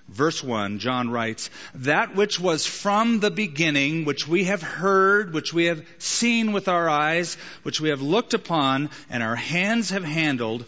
verse 0.07 0.43
1, 0.43 0.79
John 0.79 1.09
writes, 1.09 1.49
That 1.75 2.15
which 2.15 2.39
was 2.39 2.65
from 2.65 3.19
the 3.19 3.31
beginning, 3.31 4.05
which 4.05 4.27
we 4.27 4.45
have 4.45 4.61
heard, 4.61 5.33
which 5.33 5.53
we 5.53 5.65
have 5.65 5.85
seen 5.97 6.51
with 6.51 6.67
our 6.67 6.89
eyes, 6.89 7.35
which 7.63 7.81
we 7.81 7.89
have 7.89 8.01
looked 8.01 8.33
upon, 8.33 8.89
and 9.09 9.21
our 9.21 9.35
hands 9.35 9.91
have 9.91 10.03
handled, 10.03 10.65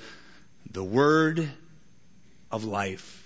the 0.72 0.84
word 0.84 1.50
of 2.52 2.64
life. 2.64 3.20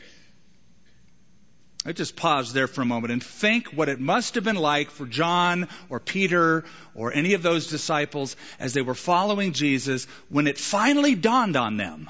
I 1.86 1.92
just 1.92 2.16
pause 2.16 2.54
there 2.54 2.68
for 2.68 2.82
a 2.82 2.86
moment 2.86 3.12
and 3.12 3.22
think 3.22 3.68
what 3.68 3.90
it 3.90 4.00
must 4.00 4.36
have 4.36 4.46
been 4.46 4.56
like 4.56 4.90
for 4.90 5.06
John 5.06 5.68
or 5.90 6.00
Peter 6.00 6.64
or 6.96 7.12
any 7.12 7.34
of 7.34 7.44
those 7.44 7.68
disciples 7.68 8.38
as 8.58 8.74
they 8.74 8.82
were 8.82 8.94
following 8.94 9.52
Jesus 9.52 10.06
when 10.30 10.48
it 10.48 10.58
finally 10.58 11.14
dawned 11.16 11.58
on 11.58 11.76
them 11.76 12.10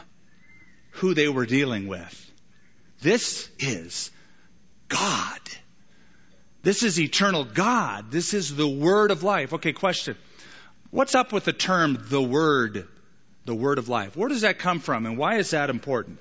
who 0.91 1.15
they 1.15 1.27
were 1.27 1.48
dealing 1.48 1.88
with. 1.88 2.32
This 3.01 3.50
is 3.60 4.12
God. 4.89 5.39
This 6.62 6.84
is 6.84 7.00
eternal 7.00 7.43
God. 7.43 8.12
This 8.12 8.36
is 8.36 8.55
the 8.55 8.67
Word 8.67 9.10
of 9.10 9.24
life. 9.24 9.53
Okay, 9.53 9.74
question. 9.74 10.15
What's 10.91 11.15
up 11.15 11.34
with 11.34 11.46
the 11.46 11.53
term 11.53 11.98
the 12.10 12.22
Word, 12.22 12.88
the 13.46 13.55
Word 13.55 13.79
of 13.79 13.89
life? 13.89 14.15
Where 14.15 14.29
does 14.29 14.41
that 14.41 14.60
come 14.60 14.79
from 14.79 15.08
and 15.08 15.17
why 15.17 15.38
is 15.38 15.50
that 15.50 15.72
important? 15.72 16.20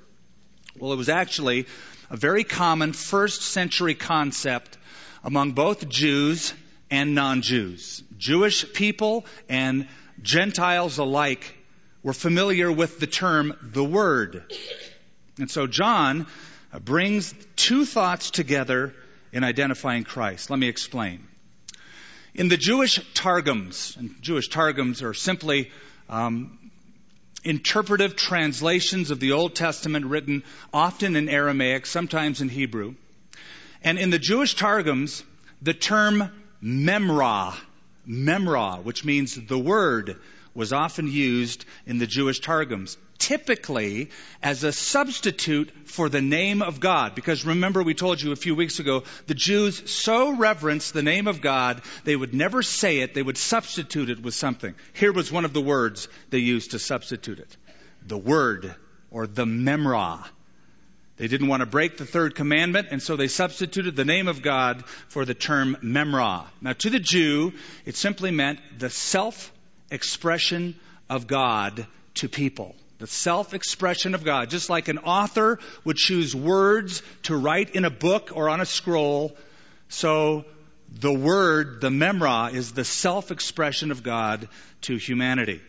Well, 0.79 0.93
it 0.93 0.97
was 0.97 1.09
actually 1.09 1.67
a 2.11 2.17
very 2.17 2.45
common 2.45 2.93
first 2.93 3.43
century 3.43 3.95
concept 3.95 4.79
among 5.23 5.52
both 5.52 5.88
Jews 5.88 6.55
and 6.91 7.14
non 7.14 7.43
Jews. 7.43 8.02
Jewish 8.17 8.73
people 8.73 9.26
and 9.49 9.87
Gentiles 10.23 10.99
alike 10.99 11.55
were 12.02 12.12
familiar 12.12 12.73
with 12.73 12.99
the 12.99 13.07
term 13.07 13.55
the 13.62 13.85
Word. 13.85 14.45
And 15.38 15.50
so 15.50 15.67
John 15.67 16.26
brings 16.85 17.35
two 17.57 17.85
thoughts 17.85 18.31
together 18.31 18.95
in 19.33 19.45
identifying 19.45 20.05
Christ. 20.05 20.50
Let 20.50 20.59
me 20.59 20.69
explain. 20.69 21.26
In 22.35 22.49
the 22.49 22.57
Jewish 22.57 22.99
Targums, 23.12 23.95
and 23.99 24.14
Jewish 24.23 24.49
Targums 24.49 25.02
are 25.02 25.12
simply 25.12 25.71
um, 26.09 26.59
interpretive 27.45 28.17
translations 28.17 29.11
of 29.11 29.21
the 29.21 29.33
Old 29.33 29.55
Testament 29.55 30.07
written 30.07 30.43
often 30.73 31.17
in 31.17 31.29
Aramaic, 31.29 31.87
sometimes 31.87 32.41
in 32.41 32.49
Hebrew. 32.49 32.95
And 33.83 33.99
in 33.99 34.11
the 34.11 34.19
Jewish 34.19 34.55
Targums, 34.55 35.25
the 35.61 35.75
term 35.75 36.31
memra, 36.63 37.55
memra, 38.09 38.83
which 38.83 39.05
means 39.05 39.35
the 39.35 39.59
word, 39.59 40.17
was 40.55 40.73
often 40.73 41.11
used 41.11 41.65
in 41.87 41.99
the 41.99 42.07
Jewish 42.07 42.41
Targums, 42.41 42.97
typically 43.23 44.11
as 44.43 44.64
a 44.64 44.73
substitute 44.73 45.71
for 45.85 46.09
the 46.09 46.21
name 46.21 46.61
of 46.61 46.81
God. 46.81 47.14
Because 47.14 47.47
remember, 47.47 47.85
we 47.85 47.95
told 47.95 48.21
you 48.21 48.33
a 48.33 48.37
few 48.37 48.57
weeks 48.57 48.81
ago, 48.81 49.05
the 49.29 49.35
Jews 49.35 49.88
so 49.88 50.35
reverenced 50.35 50.93
the 50.93 51.05
name 51.05 51.29
of 51.29 51.41
God, 51.41 51.83
they 52.02 52.17
would 52.17 52.35
never 52.35 52.64
say 52.64 52.99
it, 52.99 53.14
they 53.14 53.23
would 53.23 53.38
substitute 53.38 54.11
it 54.11 54.21
with 54.21 54.35
something. 54.35 54.75
Here 54.93 55.12
was 55.12 55.31
one 55.31 55.45
of 55.45 55.52
the 55.52 55.61
words 55.61 56.09
they 56.31 56.38
used 56.38 56.73
to 56.73 56.81
substitute 56.81 57.38
it 57.38 57.57
the 58.05 58.19
word, 58.19 58.75
or 59.12 59.29
the 59.29 59.45
memra. 59.45 60.26
They 61.17 61.29
didn't 61.29 61.47
want 61.47 61.61
to 61.61 61.67
break 61.67 61.99
the 61.99 62.05
third 62.05 62.35
commandment, 62.35 62.88
and 62.91 63.00
so 63.00 63.14
they 63.14 63.29
substituted 63.29 63.95
the 63.95 64.05
name 64.05 64.26
of 64.26 64.43
God 64.43 64.85
for 65.07 65.25
the 65.25 65.35
term 65.35 65.76
memra. 65.81 66.47
Now, 66.61 66.73
to 66.73 66.91
the 66.91 66.99
Jew, 66.99 67.52
it 67.87 67.95
simply 67.95 68.33
meant 68.33 68.59
the 68.81 68.91
self 68.91 69.52
expression 69.93 70.75
of 71.09 71.29
God 71.29 71.87
to 72.14 72.29
people. 72.29 72.75
The 73.03 73.09
self 73.09 73.53
expression 73.53 74.15
of 74.15 74.23
God. 74.23 74.49
Just 74.49 74.71
like 74.71 74.87
an 74.87 74.99
author 74.99 75.59
would 75.83 75.97
choose 75.97 76.37
words 76.37 77.03
to 77.25 77.37
write 77.37 77.71
in 77.71 77.85
a 77.85 77.91
book 77.91 78.31
or 78.33 78.49
on 78.49 78.61
a 78.61 78.65
scroll, 78.65 79.37
so 79.89 80.45
the 80.89 81.13
word, 81.13 81.81
the 81.81 81.89
memra, 81.89 82.55
is 82.55 82.71
the 82.71 82.85
self 82.85 83.33
expression 83.33 83.91
of 83.91 84.05
God 84.05 84.49
to 84.83 84.99
humanity. 84.99 85.61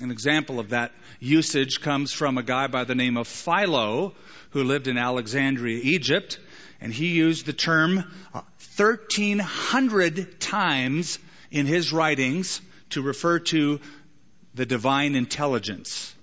An 0.00 0.12
example 0.12 0.60
of 0.60 0.68
that 0.68 0.92
usage 1.18 1.80
comes 1.80 2.12
from 2.12 2.38
a 2.38 2.44
guy 2.44 2.68
by 2.68 2.84
the 2.84 2.94
name 2.94 3.16
of 3.16 3.26
Philo, 3.26 4.14
who 4.50 4.62
lived 4.62 4.86
in 4.86 4.96
Alexandria, 4.96 5.80
Egypt, 5.82 6.38
and 6.80 6.92
he 6.92 7.08
used 7.08 7.46
the 7.46 7.52
term 7.52 8.04
1,300 8.76 10.20
uh, 10.20 10.24
times 10.38 11.18
in 11.50 11.66
his 11.66 11.92
writings 11.92 12.60
to 12.90 13.02
refer 13.02 13.40
to 13.40 13.80
the 14.54 14.66
divine 14.66 15.16
intelligence. 15.16 16.14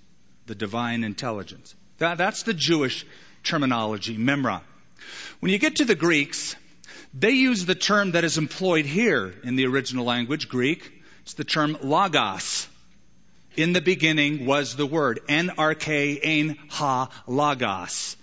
The 0.46 0.56
divine 0.56 1.04
intelligence. 1.04 1.76
That, 1.98 2.18
that's 2.18 2.44
the 2.44 2.54
Jewish 2.54 3.06
terminology, 3.44 4.18
memra. 4.18 4.62
When 5.40 5.52
you 5.52 5.58
get 5.58 5.78
to 5.78 5.86
the 5.86 5.96
Greeks, 5.96 6.56
they 7.14 7.32
use 7.32 7.66
the 7.66 7.76
term 7.76 8.12
that 8.12 8.24
is 8.24 8.38
employed 8.38 8.86
here 8.86 9.34
in 9.44 9.56
the 9.56 9.68
original 9.68 10.06
language, 10.06 10.50
Greek. 10.50 10.92
It's 11.22 11.34
the 11.34 11.44
term 11.44 11.78
logos. 11.82 12.68
In 13.56 13.72
the 13.72 13.82
beginning 13.82 14.46
was 14.46 14.76
the 14.76 14.86
word, 14.86 15.22
N-R-K, 15.30 16.20
ein 16.24 16.58
ha, 16.70 17.10
logos. 17.26 18.18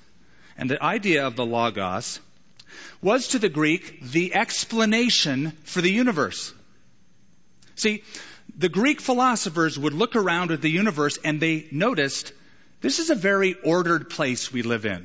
And 0.59 0.71
the 0.71 0.83
idea 0.83 1.27
of 1.27 1.37
the 1.37 1.47
logos 1.47 2.21
was 3.01 3.29
to 3.29 3.39
the 3.39 3.49
Greek 3.49 4.03
the 4.03 4.35
explanation 4.35 5.53
for 5.65 5.81
the 5.81 5.91
universe. 5.91 6.53
See, 7.77 8.05
the 8.63 8.69
Greek 8.69 9.01
philosophers 9.01 9.77
would 9.77 9.93
look 9.93 10.15
around 10.15 10.53
at 10.53 10.63
the 10.63 10.71
universe 10.71 11.19
and 11.25 11.41
they 11.41 11.67
noticed 11.73 12.33
this 12.81 13.01
is 13.01 13.11
a 13.11 13.15
very 13.17 13.55
ordered 13.65 14.09
place 14.09 14.53
we 14.53 14.63
live 14.63 14.87
in. 14.87 15.05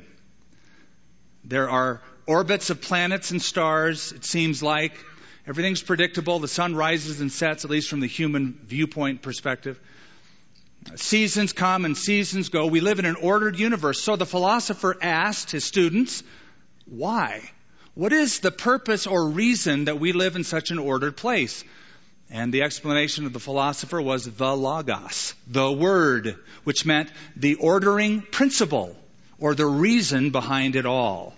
There 1.42 1.68
are 1.68 2.00
orbits 2.24 2.70
of 2.70 2.80
planets 2.80 3.32
and 3.32 3.42
stars, 3.42 4.12
it 4.12 4.24
seems 4.24 4.62
like. 4.62 4.92
Everything's 5.44 5.82
predictable. 5.82 6.38
The 6.38 6.46
sun 6.46 6.76
rises 6.76 7.20
and 7.20 7.32
sets, 7.32 7.64
at 7.64 7.70
least 7.70 7.88
from 7.88 7.98
the 7.98 8.06
human 8.06 8.60
viewpoint 8.64 9.22
perspective. 9.22 9.80
Seasons 10.94 11.52
come 11.52 11.84
and 11.84 11.96
seasons 11.96 12.50
go. 12.50 12.66
We 12.66 12.80
live 12.80 13.00
in 13.00 13.06
an 13.06 13.16
ordered 13.16 13.58
universe. 13.58 14.00
So 14.00 14.14
the 14.14 14.24
philosopher 14.24 14.96
asked 15.02 15.50
his 15.50 15.64
students, 15.64 16.22
why? 16.86 17.50
What 17.94 18.12
is 18.12 18.38
the 18.38 18.52
purpose 18.52 19.08
or 19.08 19.30
reason 19.30 19.86
that 19.86 19.98
we 19.98 20.12
live 20.12 20.36
in 20.36 20.44
such 20.44 20.70
an 20.70 20.78
ordered 20.78 21.16
place? 21.16 21.64
And 22.30 22.52
the 22.52 22.62
explanation 22.62 23.24
of 23.24 23.32
the 23.32 23.40
philosopher 23.40 24.00
was 24.02 24.24
the 24.24 24.54
logos, 24.54 25.34
the 25.46 25.72
word, 25.72 26.36
which 26.64 26.84
meant 26.84 27.10
the 27.36 27.54
ordering 27.54 28.20
principle 28.20 28.94
or 29.38 29.54
the 29.54 29.66
reason 29.66 30.30
behind 30.30 30.76
it 30.76 30.84
all. 30.84 31.34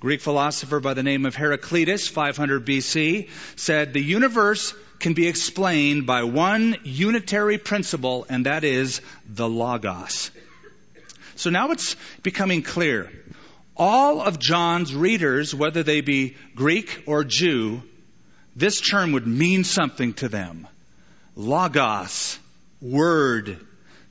Greek 0.00 0.20
philosopher 0.20 0.78
by 0.78 0.94
the 0.94 1.02
name 1.02 1.26
of 1.26 1.34
Heraclitus, 1.34 2.06
500 2.06 2.64
BC, 2.64 3.28
said 3.56 3.92
the 3.92 4.00
universe 4.00 4.72
can 5.00 5.12
be 5.12 5.26
explained 5.26 6.06
by 6.06 6.22
one 6.22 6.76
unitary 6.84 7.58
principle, 7.58 8.24
and 8.28 8.46
that 8.46 8.62
is 8.62 9.00
the 9.28 9.48
logos. 9.48 10.30
So 11.34 11.50
now 11.50 11.72
it's 11.72 11.96
becoming 12.22 12.62
clear. 12.62 13.10
All 13.76 14.20
of 14.20 14.38
John's 14.38 14.94
readers, 14.94 15.52
whether 15.52 15.82
they 15.82 16.00
be 16.00 16.36
Greek 16.54 17.04
or 17.06 17.24
Jew, 17.24 17.82
this 18.58 18.80
term 18.80 19.12
would 19.12 19.26
mean 19.26 19.64
something 19.64 20.14
to 20.14 20.28
them. 20.28 20.66
Logos, 21.36 22.38
word. 22.80 23.64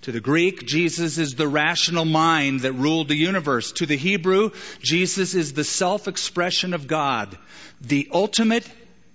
To 0.03 0.11
the 0.11 0.21
Greek, 0.21 0.65
Jesus 0.65 1.17
is 1.17 1.35
the 1.35 1.47
rational 1.47 2.05
mind 2.05 2.61
that 2.61 2.71
ruled 2.71 3.09
the 3.09 3.17
universe. 3.17 3.73
To 3.73 3.85
the 3.85 3.97
Hebrew, 3.97 4.51
Jesus 4.81 5.33
is 5.33 5.51
the 5.51 5.65
self-expression 5.65 6.73
of 6.73 6.87
God, 6.87 7.37
the 7.81 8.07
ultimate 8.13 8.69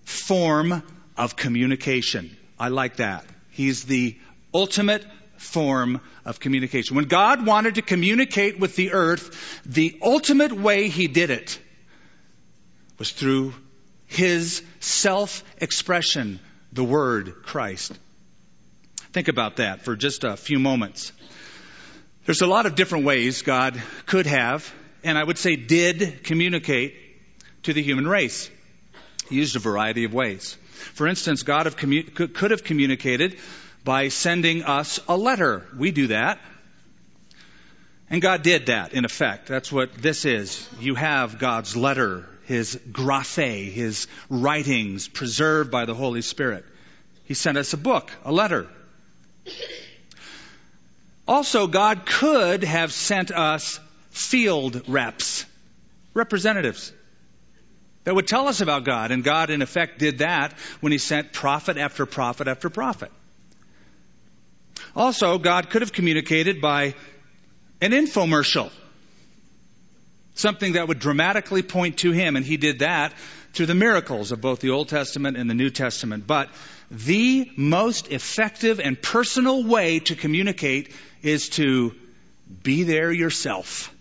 form 0.05 0.83
of 1.17 1.37
communication. 1.37 2.37
I 2.59 2.69
like 2.69 2.97
that. 2.97 3.25
He's 3.51 3.85
the 3.85 4.19
ultimate 4.53 5.07
form 5.37 6.01
of 6.25 6.41
communication. 6.41 6.97
When 6.97 7.07
God 7.07 7.47
wanted 7.47 7.77
to 7.77 7.83
communicate 7.83 8.59
with 8.59 8.77
the 8.77 8.93
earth, 8.93 9.63
the 9.65 9.99
ultimate 10.03 10.53
way 10.53 10.89
he 10.89 11.07
did 11.07 11.31
it 11.31 11.59
was 12.99 13.11
through 13.11 13.55
his 14.13 14.63
self 14.81 15.43
expression, 15.59 16.41
the 16.73 16.85
Word, 16.85 17.43
Christ. 17.45 17.99
Think 19.13 19.29
about 19.29 19.57
that 19.57 19.83
for 19.83 19.97
just 19.97 20.25
a 20.25 20.37
few 20.37 20.59
moments. 20.59 21.13
There's 22.25 22.41
a 22.41 22.47
lot 22.47 22.67
of 22.67 22.75
different 22.75 23.05
ways 23.05 23.43
God 23.43 23.81
could 24.07 24.27
have, 24.27 24.73
and 25.03 25.19
I 25.19 25.25
would 25.25 25.39
say 25.39 25.57
did 25.57 26.25
communicate 26.25 26.95
to 27.65 27.73
the 27.73 27.83
human 27.83 28.07
race. 28.07 28.49
He 29.29 29.37
used 29.37 29.57
a 29.57 29.59
variety 29.59 30.05
of 30.05 30.15
ways. 30.15 30.57
For 30.95 31.07
instance, 31.07 31.43
God 31.43 31.67
have 31.67 31.77
commu- 31.77 32.35
could 32.35 32.51
have 32.51 32.65
communicated 32.65 33.39
by 33.85 34.09
sending 34.09 34.63
us 34.63 35.01
a 35.09 35.17
letter. 35.17 35.67
We 35.77 35.91
do 35.91 36.09
that. 36.09 36.39
And 38.11 38.21
God 38.21 38.43
did 38.43 38.67
that, 38.67 38.93
in 38.93 39.05
effect. 39.05 39.47
That's 39.49 39.73
what 39.73 39.95
this 39.95 40.25
is. 40.27 40.69
You 40.79 40.95
have 40.95 41.39
God's 41.39 41.77
letter, 41.77 42.29
His 42.45 42.79
graphe, 42.91 43.73
His 43.73 44.07
writings 44.29 45.09
preserved 45.09 45.71
by 45.71 45.85
the 45.85 45.95
Holy 45.95 46.23
Spirit. 46.23 46.65
He 47.25 47.35
sent 47.35 47.57
us 47.57 47.73
a 47.73 47.77
book, 47.77 48.11
a 48.25 48.33
letter. 48.33 48.69
Also, 51.27 51.67
God 51.67 52.05
could 52.05 52.65
have 52.65 52.93
sent 52.93 53.31
us 53.31 53.79
field 54.11 54.89
reps, 54.89 55.47
representatives 56.15 56.93
that 58.05 58.15
would 58.15 58.27
tell 58.27 58.49
us 58.49 58.61
about 58.61 58.85
God. 58.85 59.11
And 59.11 59.23
God, 59.23 59.51
in 59.51 59.63
effect, 59.63 59.99
did 59.99 60.19
that 60.19 60.53
when 60.81 60.93
He 60.93 60.99
sent 60.99 61.33
prophet 61.33 61.77
after 61.77 62.07
prophet 62.07 62.49
after 62.49 62.69
prophet. 62.71 63.11
Also, 64.95 65.39
God 65.39 65.71
could 65.71 65.83
have 65.83 65.93
communicated 65.93 66.61
by 66.61 66.95
an 67.81 67.93
infomercial, 67.93 68.71
something 70.35 70.75
that 70.75 70.89
would 70.89 70.99
dramatically 70.99 71.63
point 71.63 71.99
to 71.99 72.13
Him, 72.13 72.37
and 72.37 72.45
He 72.45 72.57
did 72.57 72.81
that 72.81 73.13
through 73.53 73.67
the 73.67 73.75
miracles 73.75 74.33
of 74.33 74.41
both 74.41 74.61
the 74.61 74.71
Old 74.71 74.89
Testament 74.89 75.37
and 75.37 75.49
the 75.49 75.55
New 75.55 75.71
Testament. 75.71 76.27
But 76.27 76.49
the 76.91 77.51
most 77.57 78.11
effective 78.11 78.81
and 78.81 79.01
personal 79.01 79.65
way 79.65 80.01
to 80.01 80.15
communicate 80.15 80.93
is 81.23 81.51
to 81.51 81.95
be 82.63 82.83
there 82.83 83.13
yourself. 83.13 83.95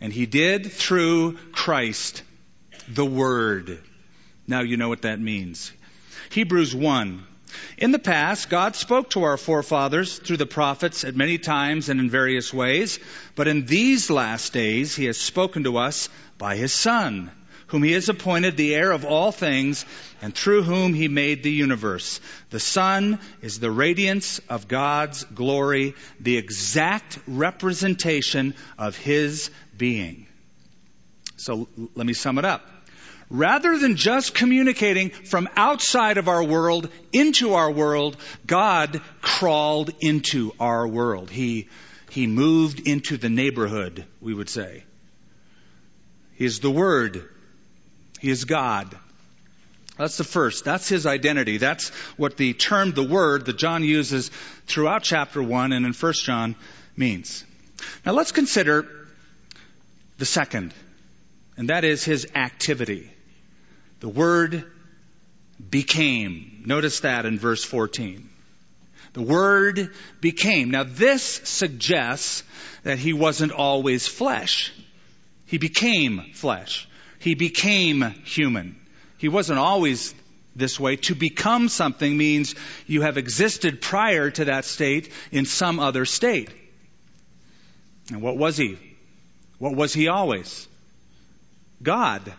And 0.00 0.12
He 0.12 0.26
did 0.26 0.70
through 0.70 1.38
Christ, 1.52 2.22
the 2.88 3.06
Word. 3.06 3.80
Now 4.46 4.60
you 4.60 4.76
know 4.76 4.88
what 4.88 5.02
that 5.02 5.20
means. 5.20 5.72
Hebrews 6.30 6.74
1 6.74 7.26
in 7.76 7.92
the 7.92 7.98
past, 7.98 8.48
God 8.48 8.76
spoke 8.76 9.10
to 9.10 9.24
our 9.24 9.36
forefathers 9.36 10.18
through 10.18 10.36
the 10.36 10.46
prophets 10.46 11.04
at 11.04 11.16
many 11.16 11.38
times 11.38 11.88
and 11.88 12.00
in 12.00 12.10
various 12.10 12.52
ways, 12.52 12.98
but 13.34 13.48
in 13.48 13.66
these 13.66 14.10
last 14.10 14.52
days, 14.52 14.94
He 14.94 15.06
has 15.06 15.16
spoken 15.16 15.64
to 15.64 15.78
us 15.78 16.08
by 16.38 16.56
His 16.56 16.72
Son, 16.72 17.30
whom 17.68 17.82
He 17.82 17.92
has 17.92 18.08
appointed 18.08 18.56
the 18.56 18.74
heir 18.74 18.92
of 18.92 19.04
all 19.04 19.32
things, 19.32 19.84
and 20.22 20.34
through 20.34 20.62
whom 20.62 20.94
He 20.94 21.08
made 21.08 21.42
the 21.42 21.50
universe. 21.50 22.20
The 22.50 22.60
Son 22.60 23.18
is 23.42 23.58
the 23.58 23.70
radiance 23.70 24.40
of 24.48 24.68
God's 24.68 25.24
glory, 25.24 25.94
the 26.20 26.36
exact 26.36 27.18
representation 27.26 28.54
of 28.78 28.96
His 28.96 29.50
being. 29.76 30.26
So 31.36 31.68
let 31.94 32.06
me 32.06 32.14
sum 32.14 32.38
it 32.38 32.44
up 32.44 32.73
rather 33.34 33.76
than 33.76 33.96
just 33.96 34.32
communicating 34.32 35.10
from 35.10 35.48
outside 35.56 36.18
of 36.18 36.28
our 36.28 36.44
world 36.44 36.88
into 37.12 37.54
our 37.54 37.70
world, 37.70 38.16
God 38.46 39.00
crawled 39.20 39.90
into 40.00 40.52
our 40.60 40.86
world. 40.86 41.30
He, 41.30 41.68
he 42.10 42.28
moved 42.28 42.86
into 42.86 43.16
the 43.16 43.28
neighborhood, 43.28 44.04
we 44.20 44.32
would 44.32 44.48
say. 44.48 44.84
He 46.34 46.44
is 46.44 46.60
the 46.60 46.70
Word. 46.70 47.28
He 48.20 48.30
is 48.30 48.44
God. 48.44 48.96
That's 49.98 50.16
the 50.16 50.24
first. 50.24 50.64
That's 50.64 50.88
his 50.88 51.04
identity. 51.04 51.58
That's 51.58 51.88
what 52.16 52.36
the 52.36 52.52
term 52.52 52.92
the 52.92 53.02
Word 53.02 53.46
that 53.46 53.56
John 53.56 53.82
uses 53.82 54.30
throughout 54.66 55.02
chapter 55.02 55.42
1 55.42 55.72
and 55.72 55.84
in 55.84 55.92
1 55.92 56.12
John 56.12 56.54
means. 56.96 57.44
Now 58.06 58.12
let's 58.12 58.32
consider 58.32 58.86
the 60.18 60.24
second, 60.24 60.72
and 61.56 61.70
that 61.70 61.82
is 61.82 62.04
his 62.04 62.28
activity. 62.36 63.10
The 64.04 64.10
Word 64.10 64.70
became. 65.70 66.64
Notice 66.66 67.00
that 67.00 67.24
in 67.24 67.38
verse 67.38 67.64
14. 67.64 68.28
The 69.14 69.22
Word 69.22 69.94
became. 70.20 70.70
Now 70.70 70.84
this 70.84 71.22
suggests 71.22 72.42
that 72.82 72.98
He 72.98 73.14
wasn't 73.14 73.52
always 73.52 74.06
flesh. 74.06 74.74
He 75.46 75.56
became 75.56 76.20
flesh. 76.34 76.86
He 77.18 77.34
became 77.34 78.02
human. 78.26 78.76
He 79.16 79.30
wasn't 79.30 79.58
always 79.58 80.14
this 80.54 80.78
way. 80.78 80.96
To 80.96 81.14
become 81.14 81.70
something 81.70 82.14
means 82.14 82.54
you 82.86 83.00
have 83.00 83.16
existed 83.16 83.80
prior 83.80 84.30
to 84.32 84.44
that 84.44 84.66
state 84.66 85.10
in 85.32 85.46
some 85.46 85.80
other 85.80 86.04
state. 86.04 86.50
And 88.10 88.20
what 88.20 88.36
was 88.36 88.58
He? 88.58 88.76
What 89.56 89.74
was 89.74 89.94
He 89.94 90.08
always? 90.08 90.68
God. 91.82 92.34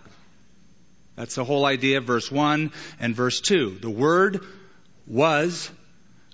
That's 1.15 1.35
the 1.35 1.45
whole 1.45 1.65
idea 1.65 1.99
of 1.99 2.05
verse 2.05 2.31
1 2.31 2.71
and 2.99 3.15
verse 3.15 3.39
2. 3.41 3.77
The 3.81 3.89
Word 3.89 4.41
was 5.07 5.69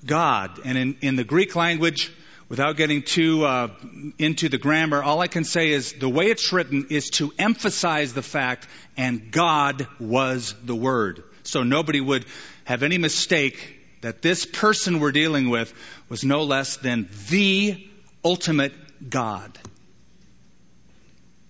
God. 0.06 0.60
And 0.66 0.78
in, 0.78 0.98
in 1.02 1.16
the 1.16 1.24
Greek 1.24 1.56
language, 1.56 2.12
without 2.50 2.78
getting 2.78 3.04
too 3.04 3.46
uh, 3.46 3.70
into 4.18 4.50
the 4.50 4.58
grammar, 4.58 5.04
all 5.04 5.20
I 5.20 5.28
can 5.28 5.44
say 5.44 5.70
is 5.70 5.94
the 5.94 6.10
way 6.10 6.26
it's 6.26 6.52
written 6.52 6.88
is 6.90 7.10
to 7.12 7.32
emphasize 7.38 8.14
the 8.14 8.22
fact, 8.22 8.68
and 8.98 9.32
God 9.32 9.88
was 10.00 10.56
the 10.64 10.76
Word. 10.76 11.24
So 11.44 11.64
nobody 11.64 12.02
would 12.02 12.26
have 12.66 12.84
any 12.84 12.98
mistake 12.98 13.78
that 14.02 14.22
this 14.22 14.46
person 14.46 15.00
we're 15.00 15.12
dealing 15.12 15.50
with 15.50 15.74
was 16.10 16.24
no 16.24 16.44
less 16.44 16.78
than 16.78 17.08
the 17.30 17.88
ultimate 18.26 18.74
God. 19.10 19.58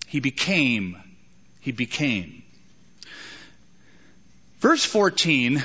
He 0.08 0.20
became, 0.20 0.98
he 1.62 1.72
became. 1.72 2.41
Verse 4.62 4.86
14, 4.86 5.64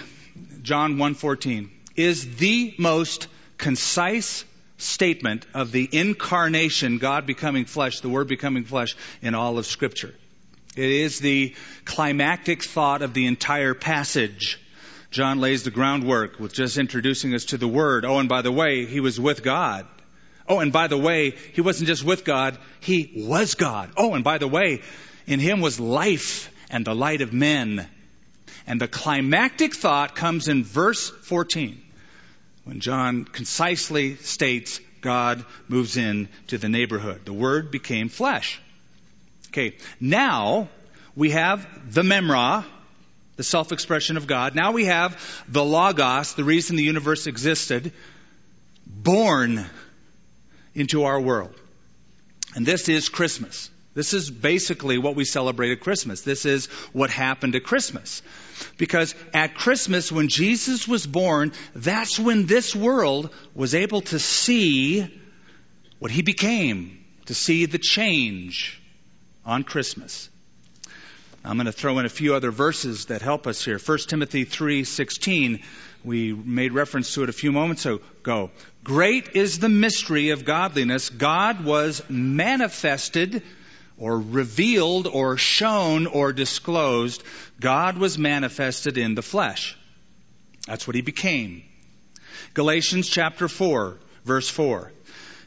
John 0.62 0.96
1:14, 0.96 1.68
is 1.96 2.36
the 2.36 2.74
most 2.78 3.28
concise 3.58 4.42
statement 4.78 5.44
of 5.52 5.70
the 5.70 5.86
incarnation, 5.92 6.96
God 6.96 7.26
becoming 7.26 7.66
flesh, 7.66 8.00
the 8.00 8.08
Word 8.08 8.26
becoming 8.26 8.64
flesh 8.64 8.96
in 9.20 9.34
all 9.34 9.58
of 9.58 9.66
Scripture. 9.66 10.14
It 10.76 10.90
is 10.90 11.18
the 11.18 11.54
climactic 11.84 12.62
thought 12.62 13.02
of 13.02 13.12
the 13.12 13.26
entire 13.26 13.74
passage. 13.74 14.58
John 15.10 15.40
lays 15.40 15.62
the 15.62 15.70
groundwork 15.70 16.40
with 16.40 16.54
just 16.54 16.78
introducing 16.78 17.34
us 17.34 17.44
to 17.46 17.58
the 17.58 17.68
Word. 17.68 18.06
Oh, 18.06 18.18
and 18.18 18.30
by 18.30 18.40
the 18.40 18.52
way, 18.52 18.86
he 18.86 19.00
was 19.00 19.20
with 19.20 19.42
God. 19.42 19.86
Oh, 20.48 20.60
and 20.60 20.72
by 20.72 20.86
the 20.86 20.96
way, 20.96 21.34
he 21.52 21.60
wasn't 21.60 21.88
just 21.88 22.02
with 22.02 22.24
God, 22.24 22.56
he 22.80 23.12
was 23.14 23.56
God. 23.56 23.90
Oh, 23.98 24.14
and 24.14 24.24
by 24.24 24.38
the 24.38 24.48
way, 24.48 24.80
in 25.26 25.38
him 25.38 25.60
was 25.60 25.78
life 25.78 26.50
and 26.70 26.82
the 26.82 26.94
light 26.94 27.20
of 27.20 27.34
men. 27.34 27.90
And 28.66 28.80
the 28.80 28.88
climactic 28.88 29.74
thought 29.74 30.16
comes 30.16 30.48
in 30.48 30.64
verse 30.64 31.08
14 31.08 31.80
when 32.64 32.80
John 32.80 33.24
concisely 33.24 34.16
states 34.16 34.80
God 35.00 35.44
moves 35.68 35.96
in 35.96 36.28
to 36.48 36.58
the 36.58 36.68
neighborhood. 36.68 37.24
The 37.24 37.32
Word 37.32 37.70
became 37.70 38.08
flesh. 38.08 38.60
Okay, 39.48 39.76
now 40.00 40.68
we 41.14 41.30
have 41.30 41.94
the 41.94 42.02
Memra, 42.02 42.64
the 43.36 43.44
self-expression 43.44 44.16
of 44.16 44.26
God. 44.26 44.56
Now 44.56 44.72
we 44.72 44.86
have 44.86 45.44
the 45.48 45.64
Logos, 45.64 46.34
the 46.34 46.42
reason 46.42 46.74
the 46.74 46.82
universe 46.82 47.28
existed, 47.28 47.92
born 48.84 49.64
into 50.74 51.04
our 51.04 51.20
world. 51.20 51.54
And 52.56 52.66
this 52.66 52.88
is 52.88 53.08
Christmas. 53.08 53.70
This 53.96 54.12
is 54.12 54.30
basically 54.30 54.98
what 54.98 55.16
we 55.16 55.24
celebrate 55.24 55.72
at 55.72 55.80
Christmas. 55.80 56.20
This 56.20 56.44
is 56.44 56.66
what 56.92 57.08
happened 57.08 57.56
at 57.56 57.64
Christmas. 57.64 58.20
Because 58.76 59.14
at 59.32 59.54
Christmas, 59.54 60.12
when 60.12 60.28
Jesus 60.28 60.86
was 60.86 61.06
born, 61.06 61.52
that's 61.74 62.18
when 62.18 62.44
this 62.44 62.76
world 62.76 63.30
was 63.54 63.74
able 63.74 64.02
to 64.02 64.18
see 64.18 65.10
what 65.98 66.10
he 66.10 66.20
became, 66.20 67.02
to 67.24 67.34
see 67.34 67.64
the 67.64 67.78
change 67.78 68.78
on 69.46 69.64
Christmas. 69.64 70.28
I'm 71.42 71.56
going 71.56 71.64
to 71.64 71.72
throw 71.72 71.98
in 71.98 72.04
a 72.04 72.10
few 72.10 72.34
other 72.34 72.50
verses 72.50 73.06
that 73.06 73.22
help 73.22 73.46
us 73.46 73.64
here. 73.64 73.78
1 73.78 73.98
Timothy 74.08 74.44
3:16 74.44 75.62
we 76.04 76.34
made 76.34 76.72
reference 76.72 77.14
to 77.14 77.22
it 77.22 77.30
a 77.30 77.32
few 77.32 77.50
moments 77.50 77.86
ago. 77.86 78.50
Great 78.84 79.30
is 79.34 79.58
the 79.58 79.70
mystery 79.70 80.30
of 80.30 80.44
godliness. 80.44 81.08
God 81.08 81.64
was 81.64 82.02
manifested 82.10 83.42
or 83.98 84.18
revealed 84.18 85.06
or 85.06 85.36
shown 85.36 86.06
or 86.06 86.32
disclosed, 86.32 87.22
God 87.60 87.98
was 87.98 88.18
manifested 88.18 88.98
in 88.98 89.14
the 89.14 89.22
flesh. 89.22 89.76
That's 90.66 90.86
what 90.86 90.96
he 90.96 91.02
became. 91.02 91.62
Galatians 92.54 93.08
chapter 93.08 93.48
4, 93.48 93.96
verse 94.24 94.48
4. 94.48 94.92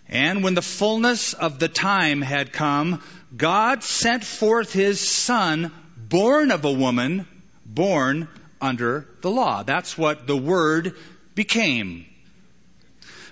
And 0.07 0.43
when 0.43 0.55
the 0.55 0.61
fullness 0.61 1.33
of 1.33 1.59
the 1.59 1.67
time 1.67 2.21
had 2.21 2.51
come, 2.51 3.03
God 3.35 3.83
sent 3.83 4.23
forth 4.23 4.73
his 4.73 4.99
son, 4.99 5.71
born 5.95 6.51
of 6.51 6.65
a 6.65 6.71
woman, 6.71 7.27
born 7.65 8.27
under 8.59 9.07
the 9.21 9.29
law. 9.29 9.63
That's 9.63 9.97
what 9.97 10.25
the 10.25 10.37
Word 10.37 10.95
became. 11.35 12.05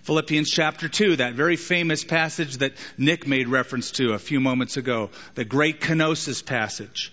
Philippians 0.08 0.50
chapter 0.50 0.88
2, 0.88 1.18
that 1.18 1.34
very 1.34 1.58
famous 1.58 2.06
passage 2.06 2.60
that 2.60 2.72
Nick 2.98 3.28
made 3.28 3.50
reference 3.50 3.92
to 3.92 4.14
a 4.14 4.20
few 4.20 4.40
moments 4.40 4.78
ago, 4.78 5.10
the 5.36 5.44
great 5.44 5.82
kenosis 5.82 6.46
passage. 6.46 7.12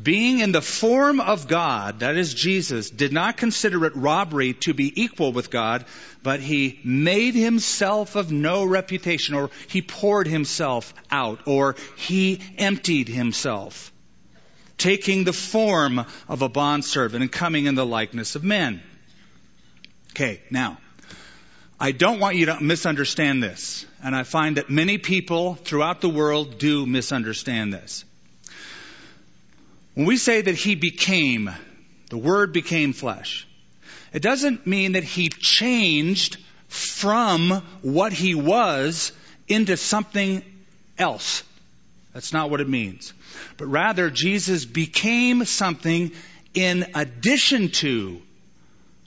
Being 0.00 0.40
in 0.40 0.52
the 0.52 0.60
form 0.60 1.20
of 1.20 1.48
God, 1.48 2.00
that 2.00 2.18
is 2.18 2.34
Jesus, 2.34 2.90
did 2.90 3.14
not 3.14 3.38
consider 3.38 3.86
it 3.86 3.96
robbery 3.96 4.52
to 4.60 4.74
be 4.74 4.92
equal 5.02 5.32
with 5.32 5.48
God, 5.50 5.86
but 6.22 6.40
he 6.40 6.78
made 6.84 7.34
himself 7.34 8.14
of 8.14 8.30
no 8.30 8.62
reputation, 8.62 9.34
or 9.34 9.48
he 9.68 9.80
poured 9.80 10.26
himself 10.26 10.92
out, 11.10 11.40
or 11.46 11.76
he 11.96 12.42
emptied 12.58 13.08
himself, 13.08 13.90
taking 14.76 15.24
the 15.24 15.32
form 15.32 16.04
of 16.28 16.42
a 16.42 16.48
bondservant 16.50 17.22
and 17.22 17.32
coming 17.32 17.64
in 17.64 17.74
the 17.74 17.86
likeness 17.86 18.36
of 18.36 18.44
men. 18.44 18.82
Okay, 20.10 20.42
now, 20.50 20.76
I 21.80 21.92
don't 21.92 22.18
want 22.18 22.36
you 22.36 22.46
to 22.46 22.60
misunderstand 22.60 23.42
this. 23.42 23.86
And 24.02 24.14
I 24.14 24.24
find 24.24 24.56
that 24.56 24.68
many 24.68 24.98
people 24.98 25.54
throughout 25.54 26.00
the 26.00 26.08
world 26.08 26.58
do 26.58 26.86
misunderstand 26.86 27.72
this. 27.72 28.04
When 29.94 30.06
we 30.06 30.16
say 30.16 30.40
that 30.40 30.54
he 30.54 30.74
became, 30.74 31.50
the 32.10 32.18
word 32.18 32.52
became 32.52 32.92
flesh, 32.92 33.46
it 34.12 34.22
doesn't 34.22 34.66
mean 34.66 34.92
that 34.92 35.04
he 35.04 35.28
changed 35.28 36.38
from 36.68 37.50
what 37.82 38.12
he 38.12 38.34
was 38.34 39.12
into 39.46 39.76
something 39.76 40.42
else. 40.98 41.42
That's 42.12 42.32
not 42.32 42.50
what 42.50 42.60
it 42.60 42.68
means. 42.68 43.12
But 43.56 43.66
rather, 43.66 44.10
Jesus 44.10 44.64
became 44.64 45.44
something 45.44 46.12
in 46.54 46.86
addition 46.94 47.68
to 47.68 48.20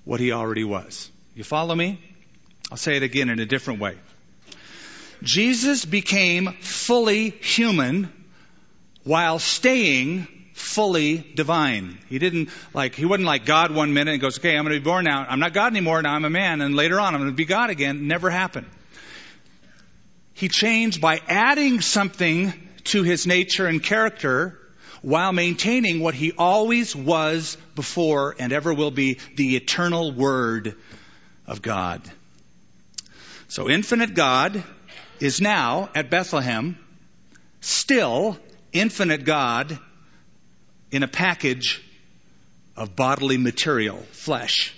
what 0.05 0.19
he 0.19 0.31
already 0.31 0.63
was. 0.63 1.09
You 1.35 1.43
follow 1.43 1.75
me? 1.75 1.99
I'll 2.71 2.77
say 2.77 2.95
it 2.95 3.03
again 3.03 3.29
in 3.29 3.39
a 3.39 3.45
different 3.45 3.81
way. 3.81 3.97
Jesus 5.23 5.83
became 5.83 6.53
fully 6.61 7.29
human 7.29 8.11
while 9.03 9.39
staying 9.39 10.27
fully 10.53 11.17
divine. 11.17 11.97
He 12.07 12.17
didn't 12.17 12.49
like, 12.73 12.95
he 12.95 13.05
wasn't 13.05 13.25
like 13.25 13.45
God 13.45 13.71
one 13.71 13.93
minute 13.93 14.13
and 14.13 14.21
goes, 14.21 14.39
okay, 14.39 14.55
I'm 14.55 14.63
going 14.63 14.73
to 14.73 14.79
be 14.79 14.83
born 14.83 15.03
now. 15.03 15.25
I'm 15.27 15.39
not 15.39 15.53
God 15.53 15.73
anymore. 15.73 16.01
Now 16.01 16.13
I'm 16.13 16.23
a 16.23 16.29
man. 16.29 16.61
And 16.61 16.75
later 16.75 16.99
on, 16.99 17.13
I'm 17.13 17.19
going 17.19 17.31
to 17.31 17.35
be 17.35 17.45
God 17.45 17.69
again. 17.69 18.07
Never 18.07 18.29
happened. 18.29 18.67
He 20.33 20.47
changed 20.47 21.01
by 21.01 21.21
adding 21.27 21.81
something 21.81 22.53
to 22.85 23.03
his 23.03 23.27
nature 23.27 23.67
and 23.67 23.83
character 23.83 24.57
while 25.01 25.33
maintaining 25.33 25.99
what 25.99 26.13
he 26.13 26.31
always 26.31 26.95
was 26.95 27.57
before 27.75 28.35
and 28.39 28.53
ever 28.53 28.73
will 28.73 28.91
be 28.91 29.19
the 29.35 29.55
eternal 29.55 30.13
Word 30.13 30.75
of 31.45 31.61
God. 31.61 32.01
So 33.51 33.69
infinite 33.69 34.13
God 34.13 34.63
is 35.19 35.41
now 35.41 35.89
at 35.93 36.09
Bethlehem 36.09 36.77
still 37.59 38.37
infinite 38.71 39.25
God 39.25 39.77
in 40.89 41.03
a 41.03 41.07
package 41.09 41.83
of 42.77 42.95
bodily 42.95 43.37
material, 43.37 43.97
flesh. 44.13 44.73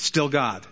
Still 0.00 0.28
God. 0.28 0.66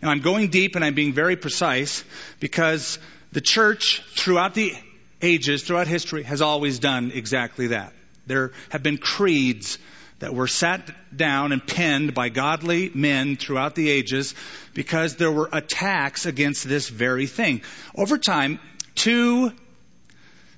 Now 0.00 0.08
I'm 0.08 0.20
going 0.20 0.48
deep 0.48 0.76
and 0.76 0.82
I'm 0.82 0.94
being 0.94 1.12
very 1.12 1.36
precise 1.36 2.02
because 2.40 2.98
the 3.32 3.42
church 3.42 4.02
throughout 4.16 4.54
the 4.54 4.72
ages, 5.20 5.62
throughout 5.62 5.88
history, 5.88 6.22
has 6.22 6.40
always 6.40 6.78
done 6.78 7.12
exactly 7.14 7.66
that. 7.66 7.92
There 8.26 8.52
have 8.70 8.82
been 8.82 8.96
creeds 8.96 9.78
that 10.18 10.34
were 10.34 10.48
sat 10.48 10.90
down 11.16 11.52
and 11.52 11.64
penned 11.64 12.14
by 12.14 12.28
godly 12.28 12.90
men 12.94 13.36
throughout 13.36 13.74
the 13.74 13.88
ages 13.88 14.34
because 14.74 15.16
there 15.16 15.30
were 15.30 15.48
attacks 15.52 16.26
against 16.26 16.68
this 16.68 16.88
very 16.88 17.26
thing. 17.26 17.62
Over 17.94 18.18
time, 18.18 18.58
two 18.94 19.52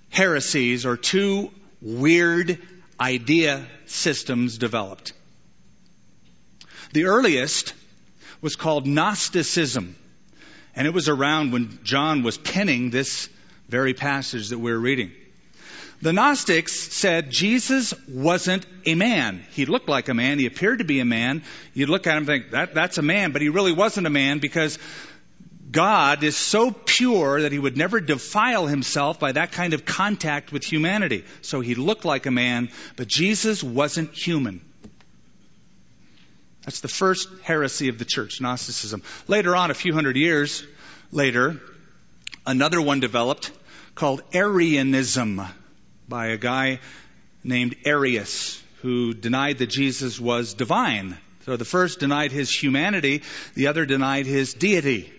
heresies 0.08 0.86
or 0.86 0.96
two 0.96 1.50
weird 1.80 2.58
idea 2.98 3.66
systems 3.86 4.58
developed. 4.58 5.12
The 6.92 7.04
earliest 7.04 7.74
was 8.40 8.56
called 8.56 8.86
Gnosticism, 8.86 9.94
and 10.74 10.86
it 10.86 10.94
was 10.94 11.08
around 11.08 11.52
when 11.52 11.78
John 11.82 12.22
was 12.22 12.38
penning 12.38 12.90
this 12.90 13.28
very 13.68 13.94
passage 13.94 14.48
that 14.48 14.58
we're 14.58 14.78
reading. 14.78 15.12
The 16.02 16.14
Gnostics 16.14 16.72
said 16.72 17.30
Jesus 17.30 17.92
wasn't 18.08 18.64
a 18.86 18.94
man. 18.94 19.44
He 19.50 19.66
looked 19.66 19.88
like 19.88 20.08
a 20.08 20.14
man. 20.14 20.38
He 20.38 20.46
appeared 20.46 20.78
to 20.78 20.84
be 20.84 21.00
a 21.00 21.04
man. 21.04 21.42
You'd 21.74 21.90
look 21.90 22.06
at 22.06 22.12
him 22.12 22.18
and 22.18 22.26
think, 22.26 22.50
that, 22.52 22.74
that's 22.74 22.96
a 22.96 23.02
man, 23.02 23.32
but 23.32 23.42
he 23.42 23.50
really 23.50 23.72
wasn't 23.72 24.06
a 24.06 24.10
man 24.10 24.38
because 24.38 24.78
God 25.70 26.24
is 26.24 26.38
so 26.38 26.70
pure 26.70 27.42
that 27.42 27.52
he 27.52 27.58
would 27.58 27.76
never 27.76 28.00
defile 28.00 28.66
himself 28.66 29.20
by 29.20 29.32
that 29.32 29.52
kind 29.52 29.74
of 29.74 29.84
contact 29.84 30.52
with 30.52 30.64
humanity. 30.64 31.24
So 31.42 31.60
he 31.60 31.74
looked 31.74 32.06
like 32.06 32.24
a 32.24 32.30
man, 32.30 32.70
but 32.96 33.06
Jesus 33.06 33.62
wasn't 33.62 34.14
human. 34.14 34.62
That's 36.64 36.80
the 36.80 36.88
first 36.88 37.28
heresy 37.42 37.88
of 37.88 37.98
the 37.98 38.06
church, 38.06 38.40
Gnosticism. 38.40 39.02
Later 39.28 39.54
on, 39.54 39.70
a 39.70 39.74
few 39.74 39.92
hundred 39.92 40.16
years 40.16 40.66
later, 41.12 41.60
another 42.46 42.80
one 42.80 43.00
developed 43.00 43.50
called 43.94 44.22
Arianism 44.32 45.42
by 46.10 46.26
a 46.26 46.36
guy 46.36 46.80
named 47.42 47.76
Arius 47.86 48.62
who 48.82 49.14
denied 49.14 49.58
that 49.58 49.68
Jesus 49.68 50.20
was 50.20 50.52
divine. 50.52 51.16
So 51.46 51.56
the 51.56 51.64
first 51.64 52.00
denied 52.00 52.32
his 52.32 52.50
humanity, 52.50 53.22
the 53.54 53.68
other 53.68 53.86
denied 53.86 54.26
his 54.26 54.52
deity. 54.52 55.10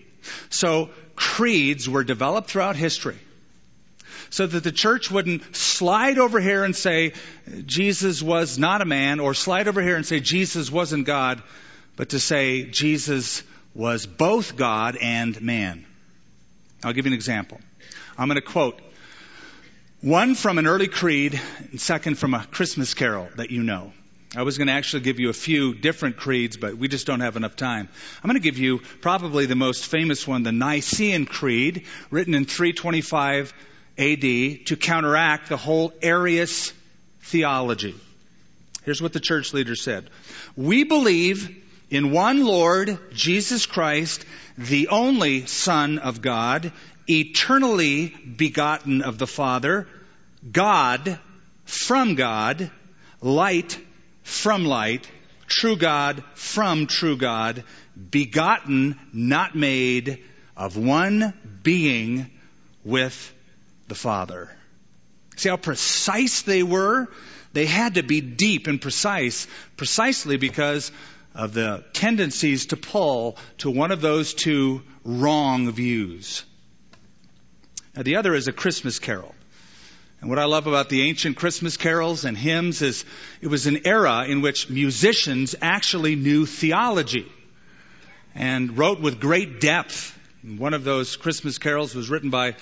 So 0.50 0.92
creeds 1.16 1.90
were 1.90 2.04
developed 2.04 2.52
throughout 2.52 2.76
history 2.76 3.18
so 4.30 4.46
that 4.48 4.64
the 4.64 4.72
church 4.72 5.10
wouldn't 5.10 5.56
slide 5.56 6.18
over 6.18 6.40
here 6.40 6.64
and 6.64 6.76
say 6.76 7.14
Jesus 7.66 8.22
was 8.22 8.58
not 8.58 8.82
a 8.82 8.86
man 8.86 9.20
or 9.20 9.34
slide 9.34 9.68
over 9.68 9.82
here 9.82 9.96
and 9.96 10.06
say 10.06 10.20
Jesus 10.20 10.72
wasn't 10.72 11.06
God, 11.06 11.42
but 11.98 12.10
to 12.10 12.20
say 12.20 12.64
Jesus 12.64 13.44
was 13.74 14.06
both 14.06 14.56
God 14.56 14.98
and 15.00 15.42
man. 15.42 15.86
I'll 16.84 16.94
give 16.94 17.06
you 17.06 17.12
an 17.12 17.16
example. 17.16 17.60
I'm 18.18 18.28
going 18.28 18.36
to 18.36 18.42
quote 18.42 18.82
one 20.02 20.34
from 20.34 20.58
an 20.58 20.66
early 20.66 20.88
creed, 20.88 21.40
and 21.70 21.80
second 21.80 22.18
from 22.18 22.34
a 22.34 22.44
Christmas 22.48 22.96
carol 22.96 23.30
that 23.36 23.52
you 23.52 23.62
know. 23.62 23.94
I 24.36 24.44
was 24.44 24.58
going 24.58 24.68
to 24.68 24.74
actually 24.74 25.04
give 25.04 25.20
you 25.20 25.30
a 25.30 25.34
few 25.34 25.76
different 25.76 26.18
creeds, 26.18 26.58
but 26.58 26.76
we 26.76 26.88
just 26.88 27.06
don't 27.06 27.20
have 27.20 27.36
enough 27.36 27.56
time. 27.56 27.88
I'm 28.24 28.28
going 28.28 28.42
to 28.42 28.44
give 28.44 28.58
you 28.58 28.80
probably 29.02 29.46
the 29.46 29.56
most 29.56 29.86
famous 29.86 30.28
one, 30.28 30.42
the 30.42 30.52
Nicene 30.52 31.26
Creed, 31.26 31.86
written 32.10 32.34
in 32.34 32.46
325 32.46 33.54
AD 34.00 34.22
to 34.22 34.78
counteract 34.80 35.50
the 35.50 35.58
whole 35.58 35.94
Arius 36.02 36.74
theology. 37.24 37.94
Here's 38.84 39.02
what 39.02 39.14
the 39.14 39.20
church 39.20 39.54
leader 39.54 39.76
said. 39.76 40.10
We 40.56 40.84
believe 40.84 41.64
in 41.92 42.12
one 42.12 42.44
Lord, 42.44 42.98
Jesus 43.14 43.68
Christ, 43.68 44.26
the 44.58 44.88
only 44.88 45.46
Son 45.46 46.00
of 46.00 46.22
God, 46.22 46.72
eternally 47.20 48.08
begotten 48.10 49.02
of 49.02 49.18
the 49.18 49.28
Father, 49.28 49.88
God 50.50 51.20
from 51.66 52.16
God, 52.16 52.72
light 53.22 53.80
from 54.24 54.66
light, 54.66 55.10
true 55.48 55.76
God 55.76 56.24
from 56.34 56.88
true 56.88 57.18
God, 57.18 57.64
begotten, 58.10 59.00
not 59.14 59.56
made, 59.56 60.24
of 60.56 60.78
one 60.78 61.34
being 61.64 62.30
with 62.84 63.34
the 63.88 63.96
Father. 63.96 64.50
See 65.36 65.50
how 65.50 65.58
precise 65.58 66.44
they 66.44 66.64
were? 66.64 67.08
They 67.54 67.66
had 67.66 67.96
to 67.96 68.04
be 68.04 68.22
deep 68.22 68.68
and 68.68 68.82
precise, 68.82 69.48
precisely 69.76 70.38
because 70.38 70.92
of 71.34 71.54
the 71.54 71.84
tendencies 71.94 72.68
to 72.68 72.78
pull 72.78 73.38
to 73.60 73.70
one 73.70 73.92
of 73.92 74.02
those 74.02 74.34
two 74.34 74.84
wrong 75.04 75.72
views. 75.72 76.44
Now, 77.96 78.04
the 78.04 78.16
other 78.16 78.34
is 78.34 78.48
a 78.48 78.54
Christmas 78.54 79.00
carol. 79.00 79.36
And 80.22 80.30
what 80.30 80.40
I 80.40 80.46
love 80.46 80.68
about 80.68 80.90
the 80.90 81.02
ancient 81.10 81.36
Christmas 81.36 81.78
carols 81.78 82.26
and 82.26 82.38
hymns 82.38 82.82
is 82.82 83.06
it 83.42 83.48
was 83.48 83.68
an 83.68 83.86
era 83.86 84.26
in 84.28 84.42
which 84.42 84.70
musicians 84.70 85.56
actually 85.62 86.16
knew 86.16 86.46
theology 86.46 87.30
and 88.36 88.78
wrote 88.78 89.02
with 89.02 89.20
great 89.20 89.60
depth. 89.60 90.18
And 90.44 90.60
one 90.60 90.74
of 90.74 90.84
those 90.84 91.18
Christmas 91.18 91.58
carols 91.58 91.96
was 91.96 92.10
written 92.10 92.30
by 92.30 92.56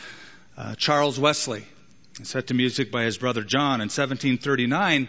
uh, 0.57 0.75
Charles 0.75 1.19
Wesley 1.19 1.65
set 2.23 2.47
to 2.47 2.53
music 2.53 2.91
by 2.91 3.03
his 3.03 3.17
brother 3.17 3.43
John 3.43 3.75
in 3.75 3.87
1739. 3.87 5.07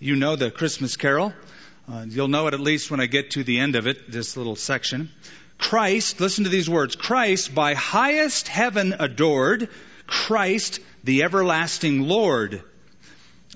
You 0.00 0.16
know 0.16 0.36
the 0.36 0.50
Christmas 0.50 0.96
carol. 0.96 1.32
Uh, 1.90 2.04
you'll 2.08 2.28
know 2.28 2.46
it 2.48 2.54
at 2.54 2.60
least 2.60 2.90
when 2.90 3.00
I 3.00 3.06
get 3.06 3.32
to 3.32 3.44
the 3.44 3.60
end 3.60 3.76
of 3.76 3.86
it, 3.86 4.10
this 4.10 4.36
little 4.36 4.56
section. 4.56 5.10
Christ, 5.58 6.20
listen 6.20 6.44
to 6.44 6.50
these 6.50 6.70
words 6.70 6.96
Christ, 6.96 7.54
by 7.54 7.74
highest 7.74 8.48
heaven 8.48 8.94
adored, 8.98 9.68
Christ, 10.06 10.80
the 11.04 11.24
everlasting 11.24 12.02
Lord. 12.02 12.62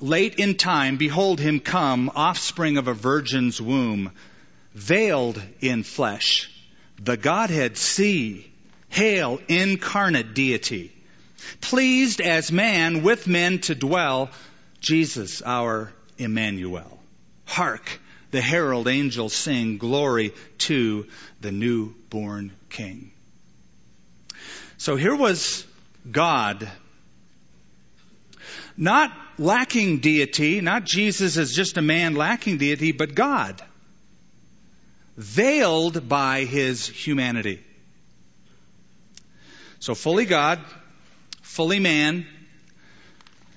late 0.01 0.35
in 0.35 0.57
time, 0.57 0.97
behold 0.97 1.39
him 1.39 1.61
come, 1.61 2.11
offspring 2.15 2.77
of 2.77 2.89
a 2.89 2.95
virgin's 2.95 3.63
womb, 3.63 4.11
veiled 4.75 5.41
in 5.61 5.85
flesh, 5.85 6.51
the 7.01 7.17
Godhead 7.17 7.77
see, 7.77 8.51
hail 8.89 9.41
incarnate 9.49 10.35
deity, 10.35 10.93
pleased 11.61 12.21
as 12.21 12.51
man 12.51 13.03
with 13.03 13.27
men 13.29 13.61
to 13.61 13.75
dwell, 13.75 14.31
Jesus 14.81 15.41
our 15.41 15.93
Emmanuel. 16.19 17.01
Hark, 17.45 18.01
the 18.33 18.41
herald 18.41 18.89
angels 18.89 19.35
sing 19.35 19.79
glory 19.79 20.33
to 20.59 21.07
the 21.41 21.53
newborn 21.53 22.51
King. 22.71 23.13
So 24.79 24.97
here 24.97 25.15
was 25.15 25.65
God, 26.11 26.69
not 28.77 29.13
lacking 29.39 29.99
deity, 29.99 30.61
not 30.61 30.85
Jesus 30.85 31.37
as 31.37 31.53
just 31.53 31.77
a 31.77 31.83
man 31.83 32.15
lacking 32.15 32.57
deity, 32.57 32.93
but 32.93 33.15
God, 33.15 33.63
veiled 35.17 36.09
by 36.09 36.45
his 36.45 36.87
humanity. 36.87 37.63
So 39.79 39.95
fully 39.95 40.25
God, 40.25 40.59
fully 41.43 41.81
man, 41.81 42.27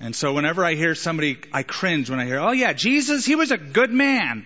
and 0.00 0.14
so 0.14 0.34
whenever 0.34 0.62
I 0.64 0.74
hear 0.74 0.94
somebody, 0.94 1.38
I 1.50 1.62
cringe 1.62 2.10
when 2.10 2.20
I 2.20 2.26
hear, 2.26 2.38
oh 2.38 2.52
yeah, 2.52 2.74
Jesus, 2.74 3.24
he 3.24 3.34
was 3.34 3.50
a 3.50 3.56
good 3.56 3.90
man. 3.90 4.44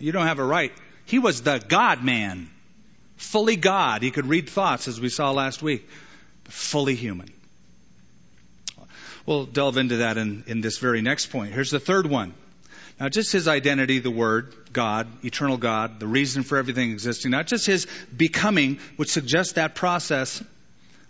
You 0.00 0.12
don't 0.12 0.26
have 0.26 0.38
a 0.38 0.44
right. 0.44 0.72
He 1.04 1.18
was 1.18 1.42
the 1.42 1.58
God 1.58 2.02
man. 2.02 2.50
Fully 3.16 3.56
God. 3.56 4.02
He 4.02 4.10
could 4.10 4.26
read 4.26 4.48
thoughts 4.48 4.88
as 4.88 5.00
we 5.00 5.10
saw 5.10 5.30
last 5.30 5.62
week. 5.62 5.88
But 6.44 6.52
fully 6.52 6.94
human. 6.94 7.30
We'll 9.26 9.44
delve 9.44 9.76
into 9.76 9.98
that 9.98 10.16
in, 10.16 10.44
in 10.46 10.60
this 10.62 10.78
very 10.78 11.02
next 11.02 11.26
point. 11.26 11.52
Here's 11.52 11.70
the 11.70 11.78
third 11.78 12.06
one. 12.06 12.34
Now, 12.98 13.08
just 13.08 13.32
his 13.32 13.48
identity, 13.48 13.98
the 13.98 14.10
Word, 14.10 14.54
God, 14.72 15.06
eternal 15.24 15.56
God, 15.56 16.00
the 16.00 16.06
reason 16.06 16.42
for 16.42 16.58
everything 16.58 16.90
existing, 16.90 17.30
not 17.30 17.46
just 17.46 17.66
his 17.66 17.86
becoming, 18.14 18.78
which 18.96 19.10
suggests 19.10 19.54
that 19.54 19.74
process 19.74 20.42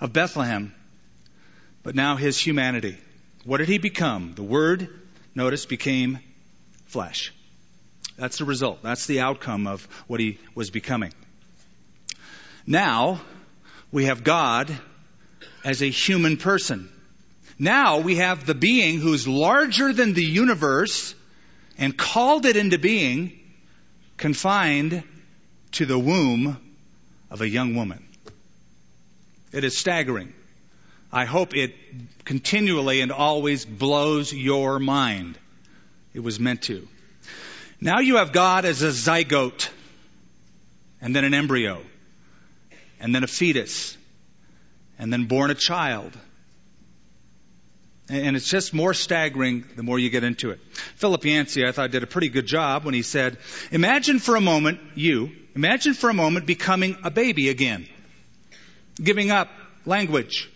of 0.00 0.12
Bethlehem, 0.12 0.74
but 1.83 1.94
now 1.94 2.16
his 2.16 2.38
humanity. 2.38 2.96
What 3.44 3.59
did 3.59 3.68
he 3.68 3.79
become? 3.79 4.35
The 4.35 4.42
Word, 4.42 4.88
notice, 5.35 5.66
became 5.66 6.20
flesh. 6.87 7.33
That's 8.20 8.37
the 8.37 8.44
result. 8.44 8.83
That's 8.83 9.06
the 9.06 9.20
outcome 9.20 9.66
of 9.66 9.83
what 10.06 10.20
he 10.20 10.38
was 10.54 10.70
becoming. 10.70 11.14
Now, 12.66 13.22
we 13.90 14.04
have 14.04 14.22
God 14.22 14.70
as 15.64 15.83
a 15.83 15.88
human 15.88 16.37
person. 16.37 16.90
Now 17.59 18.00
we 18.00 18.16
have 18.16 18.44
the 18.44 18.54
being 18.54 19.00
who's 19.00 19.26
larger 19.26 19.94
than 19.94 20.12
the 20.12 20.24
universe 20.24 21.14
and 21.78 21.96
called 21.96 22.44
it 22.44 22.59
into 22.59 22.78
being, 22.78 23.40
confined 24.18 25.02
to 25.72 25.87
the 25.87 25.98
womb 25.98 26.59
of 27.30 27.40
a 27.40 27.48
young 27.48 27.74
woman. 27.74 28.04
It 29.50 29.64
is 29.64 29.78
staggering. 29.78 30.35
I 31.11 31.24
hope 31.24 31.56
it 31.56 31.74
continually 32.26 33.00
and 33.00 33.12
always 33.12 33.64
blows 33.64 34.30
your 34.30 34.78
mind. 34.78 35.38
It 36.12 36.20
was 36.20 36.38
meant 36.38 36.62
to. 36.62 36.87
Now 37.81 38.01
you 38.01 38.16
have 38.16 38.33
God 38.33 38.64
as 38.64 38.83
a 38.83 38.88
zygote, 38.88 39.69
and 41.01 41.16
then 41.16 41.25
an 41.25 41.33
embryo, 41.33 41.81
and 43.01 43.14
then 43.14 43.25
a 43.25 43.27
fetus, 43.27 43.97
and 44.99 45.12
then 45.12 45.25
born 45.25 45.51
a 45.51 45.55
child. 45.55 46.16
And 48.11 48.37
it's 48.37 48.51
just 48.51 48.75
more 48.75 48.93
staggering 48.93 49.64
the 49.77 49.83
more 49.83 49.99
you 49.99 50.11
get 50.11 50.25
into 50.25 50.51
it. 50.51 50.61
Philip 50.97 51.25
Yancey, 51.25 51.64
I 51.64 51.73
thought, 51.73 51.93
did 51.93 52.03
a 52.03 52.09
pretty 52.09 52.29
good 52.29 52.47
job 52.47 52.85
when 52.85 52.93
he 52.93 53.03
said, 53.03 53.38
Imagine 53.71 54.19
for 54.19 54.35
a 54.37 54.40
moment, 54.40 54.81
you, 54.97 55.31
imagine 55.55 55.95
for 55.95 56.11
a 56.11 56.14
moment 56.14 56.45
becoming 56.45 56.97
a 57.05 57.11
baby 57.11 57.49
again, 57.49 57.87
giving 59.03 59.31
up 59.31 59.49
language, 59.87 60.51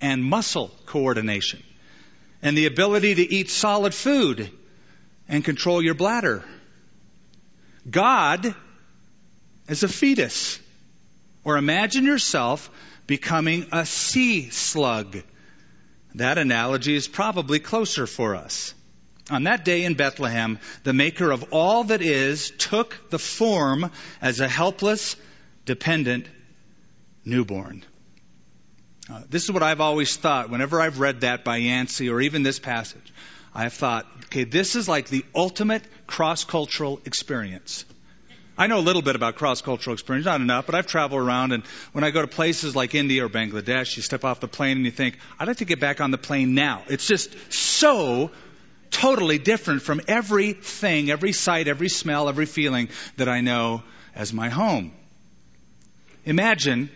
and 0.00 0.22
muscle 0.24 0.70
coordination 0.86 1.62
and 2.42 2.56
the 2.56 2.66
ability 2.66 3.14
to 3.14 3.22
eat 3.22 3.50
solid 3.50 3.94
food 3.94 4.50
and 5.28 5.44
control 5.44 5.82
your 5.82 5.94
bladder. 5.94 6.44
God 7.88 8.54
is 9.68 9.82
a 9.82 9.88
fetus. 9.88 10.58
Or 11.44 11.56
imagine 11.56 12.04
yourself 12.04 12.70
becoming 13.06 13.66
a 13.72 13.86
sea 13.86 14.50
slug. 14.50 15.22
That 16.16 16.38
analogy 16.38 16.96
is 16.96 17.06
probably 17.06 17.60
closer 17.60 18.06
for 18.06 18.34
us. 18.34 18.74
On 19.30 19.44
that 19.44 19.64
day 19.64 19.84
in 19.84 19.94
Bethlehem, 19.94 20.58
the 20.84 20.92
maker 20.92 21.30
of 21.30 21.52
all 21.52 21.84
that 21.84 22.00
is 22.00 22.52
took 22.58 23.10
the 23.10 23.18
form 23.18 23.90
as 24.20 24.40
a 24.40 24.48
helpless, 24.48 25.16
dependent 25.64 26.28
newborn. 27.24 27.84
Uh, 29.10 29.22
this 29.28 29.44
is 29.44 29.52
what 29.52 29.62
I've 29.62 29.80
always 29.80 30.16
thought 30.16 30.50
whenever 30.50 30.80
I've 30.80 30.98
read 30.98 31.20
that 31.20 31.44
by 31.44 31.58
Yancey 31.58 32.08
or 32.08 32.20
even 32.20 32.42
this 32.42 32.58
passage. 32.58 33.12
I've 33.56 33.72
thought, 33.72 34.06
okay, 34.26 34.44
this 34.44 34.76
is 34.76 34.86
like 34.86 35.08
the 35.08 35.24
ultimate 35.34 35.82
cross 36.06 36.44
cultural 36.44 37.00
experience. 37.06 37.86
I 38.58 38.66
know 38.66 38.78
a 38.78 38.84
little 38.84 39.00
bit 39.00 39.16
about 39.16 39.36
cross 39.36 39.62
cultural 39.62 39.94
experience, 39.94 40.26
not 40.26 40.42
enough, 40.42 40.66
but 40.66 40.74
I've 40.74 40.86
traveled 40.86 41.22
around 41.22 41.52
and 41.52 41.64
when 41.92 42.04
I 42.04 42.10
go 42.10 42.20
to 42.20 42.28
places 42.28 42.76
like 42.76 42.94
India 42.94 43.24
or 43.24 43.30
Bangladesh, 43.30 43.96
you 43.96 44.02
step 44.02 44.26
off 44.26 44.40
the 44.40 44.48
plane 44.48 44.76
and 44.76 44.84
you 44.84 44.90
think, 44.90 45.16
I'd 45.38 45.48
like 45.48 45.56
to 45.58 45.64
get 45.64 45.80
back 45.80 46.02
on 46.02 46.10
the 46.10 46.18
plane 46.18 46.54
now. 46.54 46.82
It's 46.88 47.06
just 47.06 47.34
so 47.50 48.30
totally 48.90 49.38
different 49.38 49.80
from 49.80 50.02
everything, 50.06 51.10
every 51.10 51.32
sight, 51.32 51.66
every 51.66 51.88
smell, 51.88 52.28
every 52.28 52.46
feeling 52.46 52.90
that 53.16 53.28
I 53.28 53.40
know 53.40 53.82
as 54.14 54.34
my 54.34 54.50
home. 54.50 54.92
Imagine 56.26 56.90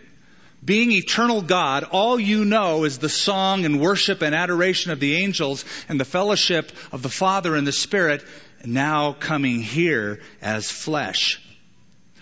being 0.65 0.93
eternal 0.93 1.41
God, 1.41 1.85
all 1.85 2.21
you 2.21 2.45
know 2.45 2.85
is 2.85 2.99
the 2.99 3.09
song 3.09 3.65
and 3.65 3.81
worship 3.81 4.23
and 4.23 4.35
adoration 4.35 4.91
of 4.91 5.01
the 5.01 5.17
angels 5.17 5.65
and 5.89 5.99
the 5.99 6.05
fellowship 6.05 6.71
of 6.93 7.03
the 7.03 7.09
Father 7.09 7.57
and 7.57 7.67
the 7.67 7.73
Spirit, 7.73 8.23
now 8.65 9.13
coming 9.13 9.61
here 9.61 10.21
as 10.43 10.71
flesh. 10.71 11.41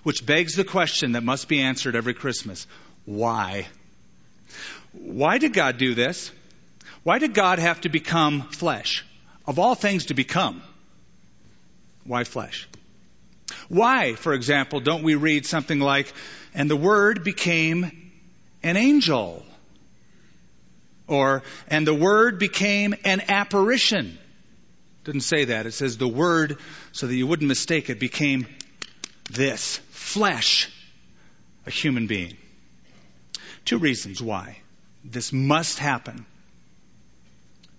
Which 0.04 0.24
begs 0.24 0.54
the 0.54 0.64
question 0.64 1.12
that 1.12 1.24
must 1.24 1.48
be 1.48 1.60
answered 1.60 1.96
every 1.96 2.14
Christmas. 2.14 2.66
Why? 3.04 3.66
Why 4.92 5.38
did 5.38 5.52
God 5.52 5.78
do 5.78 5.94
this? 5.94 6.30
Why 7.02 7.18
did 7.18 7.34
God 7.34 7.58
have 7.58 7.80
to 7.82 7.88
become 7.88 8.42
flesh? 8.42 9.04
Of 9.46 9.58
all 9.58 9.74
things 9.74 10.06
to 10.06 10.14
become, 10.14 10.62
why 12.04 12.24
flesh? 12.24 12.68
Why, 13.68 14.14
for 14.14 14.34
example, 14.34 14.80
don't 14.80 15.02
we 15.02 15.14
read 15.14 15.46
something 15.46 15.80
like, 15.80 16.12
and 16.54 16.70
the 16.70 16.76
Word 16.76 17.24
became 17.24 18.07
an 18.62 18.76
angel. 18.76 19.44
Or, 21.06 21.42
and 21.68 21.86
the 21.86 21.94
Word 21.94 22.38
became 22.38 22.94
an 23.04 23.22
apparition. 23.28 24.18
Didn't 25.04 25.22
say 25.22 25.46
that. 25.46 25.66
It 25.66 25.72
says 25.72 25.96
the 25.96 26.08
Word, 26.08 26.58
so 26.92 27.06
that 27.06 27.14
you 27.14 27.26
wouldn't 27.26 27.48
mistake 27.48 27.88
it, 27.88 27.98
became 27.98 28.46
this 29.30 29.78
flesh, 29.90 30.70
a 31.66 31.70
human 31.70 32.06
being. 32.06 32.36
Two 33.64 33.78
reasons 33.78 34.22
why 34.22 34.58
this 35.04 35.32
must 35.32 35.78
happen. 35.78 36.26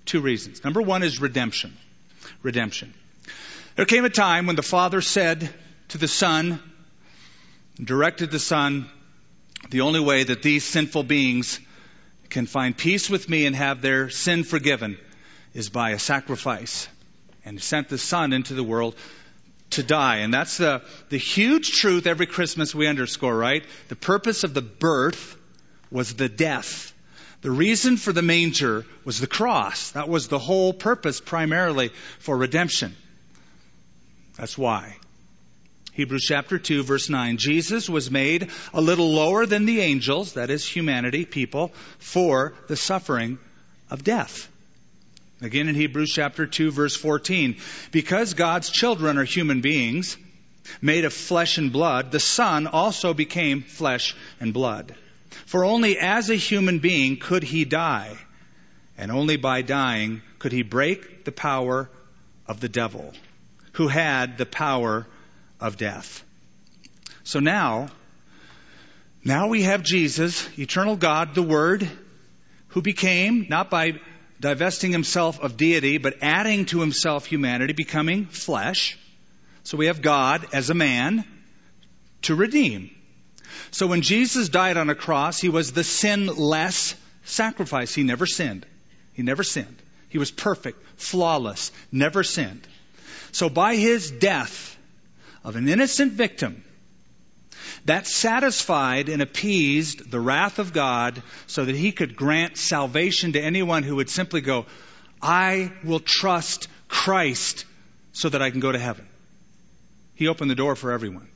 Two 0.06 0.22
reasons. 0.22 0.64
Number 0.64 0.82
one 0.82 1.04
is 1.04 1.22
redemption. 1.22 1.76
Redemption. 2.42 2.94
There 3.76 3.86
came 3.86 4.06
a 4.06 4.10
time 4.10 4.48
when 4.48 4.56
the 4.56 4.64
Father 4.64 5.02
said 5.02 5.50
to 5.90 5.98
the 5.98 6.08
Son, 6.08 6.60
directed 7.84 8.32
the 8.32 8.40
Son, 8.40 8.90
the 9.70 9.82
only 9.82 10.00
way 10.00 10.24
that 10.24 10.42
these 10.42 10.64
sinful 10.64 11.04
beings 11.04 11.60
can 12.30 12.46
find 12.46 12.78
peace 12.78 13.10
with 13.10 13.28
me 13.28 13.46
and 13.46 13.56
have 13.56 13.82
their 13.82 14.10
sin 14.10 14.44
forgiven 14.44 14.98
is 15.54 15.70
by 15.70 15.92
a 15.92 16.00
sacrifice. 16.00 16.88
And 17.46 17.58
he 17.58 17.62
sent 17.62 17.90
the 17.90 17.98
Son 17.98 18.34
into 18.34 18.54
the 18.54 18.64
world 18.64 18.96
to 19.72 19.84
die. 19.84 20.18
And 20.18 20.34
that's 20.34 20.58
the, 20.58 20.82
the 21.10 21.18
huge 21.18 21.72
truth 21.72 22.08
every 22.08 22.26
Christmas 22.26 22.74
we 22.74 22.88
underscore, 22.88 23.36
right? 23.36 23.64
The 23.88 23.96
purpose 23.96 24.44
of 24.44 24.54
the 24.54 24.62
birth 24.62 25.36
was 25.92 26.14
the 26.14 26.30
death. 26.30 26.94
The 27.42 27.52
reason 27.52 27.98
for 27.98 28.12
the 28.12 28.22
manger 28.22 28.86
was 29.06 29.20
the 29.20 29.28
cross. 29.28 29.92
That 29.92 30.10
was 30.10 30.28
the 30.28 30.40
whole 30.40 30.74
purpose 30.74 31.22
primarily 31.22 31.90
for 32.20 32.38
redemption. 32.38 32.96
That's 34.38 34.58
why. 34.58 34.99
Hebrews 36.00 36.24
chapter 36.30 36.58
2 36.58 36.84
verse 36.84 37.10
9. 37.10 37.36
Jesus 37.36 37.90
was 37.90 38.10
made 38.10 38.52
a 38.74 38.80
little 38.80 39.12
lower 39.12 39.46
than 39.46 39.66
the 39.66 39.82
angels, 39.82 40.36
that 40.36 40.50
is 40.50 40.66
humanity, 40.66 41.26
people, 41.26 41.74
for 41.98 42.54
the 42.70 42.78
suffering 42.78 43.38
of 43.90 44.06
death. 44.06 44.48
Again 45.42 45.68
in 45.68 45.76
Hebrews 45.76 46.14
chapter 46.14 46.48
2 46.48 46.72
verse 46.72 46.96
14. 46.96 47.58
Because 47.92 48.34
God's 48.34 48.70
children 48.70 49.18
are 49.18 49.26
human 49.26 49.60
beings, 49.60 50.16
made 50.82 51.04
of 51.04 51.12
flesh 51.12 51.58
and 51.58 51.70
blood, 51.70 52.12
the 52.14 52.20
Son 52.22 52.66
also 52.66 53.14
became 53.14 53.62
flesh 53.62 54.16
and 54.40 54.54
blood. 54.54 54.96
For 55.48 55.66
only 55.66 55.98
as 55.98 56.30
a 56.30 56.36
human 56.36 56.80
being 56.80 57.18
could 57.18 57.44
he 57.44 57.66
die, 57.66 58.16
and 58.98 59.12
only 59.12 59.36
by 59.36 59.64
dying 59.64 60.22
could 60.38 60.54
he 60.54 60.62
break 60.62 61.26
the 61.26 61.34
power 61.34 61.90
of 62.48 62.62
the 62.62 62.70
devil, 62.70 63.14
who 63.74 63.90
had 63.90 64.38
the 64.38 64.46
power 64.46 65.06
of 65.60 65.78
death. 65.78 66.24
So 67.24 67.40
now, 67.40 67.90
now 69.24 69.48
we 69.48 69.64
have 69.64 69.84
Jesus, 69.84 70.48
eternal 70.58 70.96
God, 70.96 71.36
the 71.36 71.44
Word, 71.44 71.90
who 72.70 72.82
became, 72.82 73.48
not 73.50 73.70
by 73.70 74.00
divesting 74.40 74.92
himself 74.92 75.40
of 75.40 75.58
deity, 75.58 75.98
but 75.98 76.18
adding 76.22 76.66
to 76.66 76.80
himself 76.80 77.26
humanity, 77.26 77.74
becoming 77.74 78.26
flesh. 78.26 78.98
So 79.64 79.78
we 79.78 79.88
have 79.88 80.02
God 80.02 80.48
as 80.54 80.70
a 80.70 80.74
man 80.74 81.26
to 82.24 82.36
redeem. 82.36 82.92
So 83.72 83.88
when 83.88 84.02
Jesus 84.02 84.50
died 84.50 84.78
on 84.78 84.90
a 84.90 84.96
cross, 84.96 85.40
he 85.40 85.50
was 85.50 85.72
the 85.72 85.84
sinless 85.84 86.96
sacrifice. 87.26 87.94
He 87.94 88.04
never 88.04 88.26
sinned. 88.26 88.66
He 89.14 89.24
never 89.24 89.44
sinned. 89.44 89.76
He 90.10 90.18
was 90.18 90.32
perfect, 90.32 90.82
flawless, 90.98 91.72
never 91.92 92.24
sinned. 92.24 92.66
So 93.32 93.50
by 93.50 93.76
his 93.76 94.10
death 94.10 94.78
of 95.50 95.56
an 95.56 95.68
innocent 95.68 96.14
victim, 96.14 96.64
that 97.86 98.06
satisfied 98.06 99.10
and 99.10 99.20
appeased 99.20 100.12
the 100.12 100.20
wrath 100.20 100.60
of 100.60 100.74
God 100.74 101.24
so 101.48 101.66
that 101.66 101.76
he 101.76 101.92
could 101.92 102.16
grant 102.16 102.56
salvation 102.56 103.34
to 103.34 103.42
anyone 103.42 103.82
who 103.82 103.96
would 103.96 104.12
simply 104.12 104.42
go, 104.42 104.68
I 105.22 105.72
will 105.84 106.00
trust 106.00 106.68
Christ 106.88 107.66
so 108.14 108.30
that 108.30 108.44
I 108.44 108.52
can 108.52 108.60
go 108.60 108.72
to 108.72 108.78
heaven. 108.78 109.08
He 110.14 110.28
opened 110.28 110.52
the 110.52 110.56
door 110.56 110.76
for 110.76 110.92
everyone. 110.92 111.28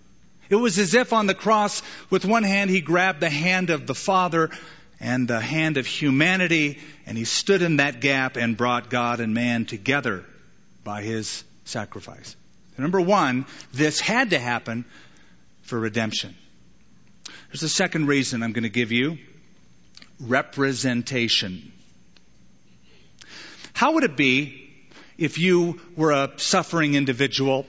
It 0.48 0.58
was 0.58 0.78
as 0.78 0.94
if 0.94 1.12
on 1.12 1.26
the 1.26 1.34
cross, 1.34 1.82
with 2.12 2.24
one 2.24 2.44
hand, 2.44 2.70
he 2.70 2.82
grabbed 2.82 3.20
the 3.20 3.32
hand 3.32 3.72
of 3.72 3.88
the 3.88 3.96
Father 3.96 4.52
and 5.00 5.28
the 5.28 5.40
hand 5.40 5.78
of 5.78 5.88
humanity, 5.88 6.78
and 7.08 7.18
he 7.18 7.26
stood 7.26 7.64
in 7.64 7.78
that 7.78 8.00
gap 8.00 8.38
and 8.38 8.56
brought 8.56 8.92
God 8.92 9.22
and 9.22 9.34
man 9.34 9.66
together 9.66 10.24
by 10.84 11.02
his 11.02 11.44
sacrifice. 11.66 12.36
Number 12.78 13.02
one, 13.02 13.46
this 13.74 14.00
had 14.00 14.32
to 14.32 14.40
happen 14.40 14.86
for 15.62 15.80
redemption. 15.80 16.36
There's 17.50 17.64
a 17.64 17.70
second 17.70 18.08
reason 18.08 18.42
I'm 18.42 18.52
going 18.52 18.64
to 18.64 18.70
give 18.70 18.92
you 18.92 19.18
representation. 20.20 21.72
How 23.74 23.94
would 23.94 24.04
it 24.04 24.18
be 24.18 24.72
if 25.18 25.38
you 25.38 25.80
were 25.96 26.12
a 26.12 26.32
suffering 26.38 26.96
individual? 26.96 27.66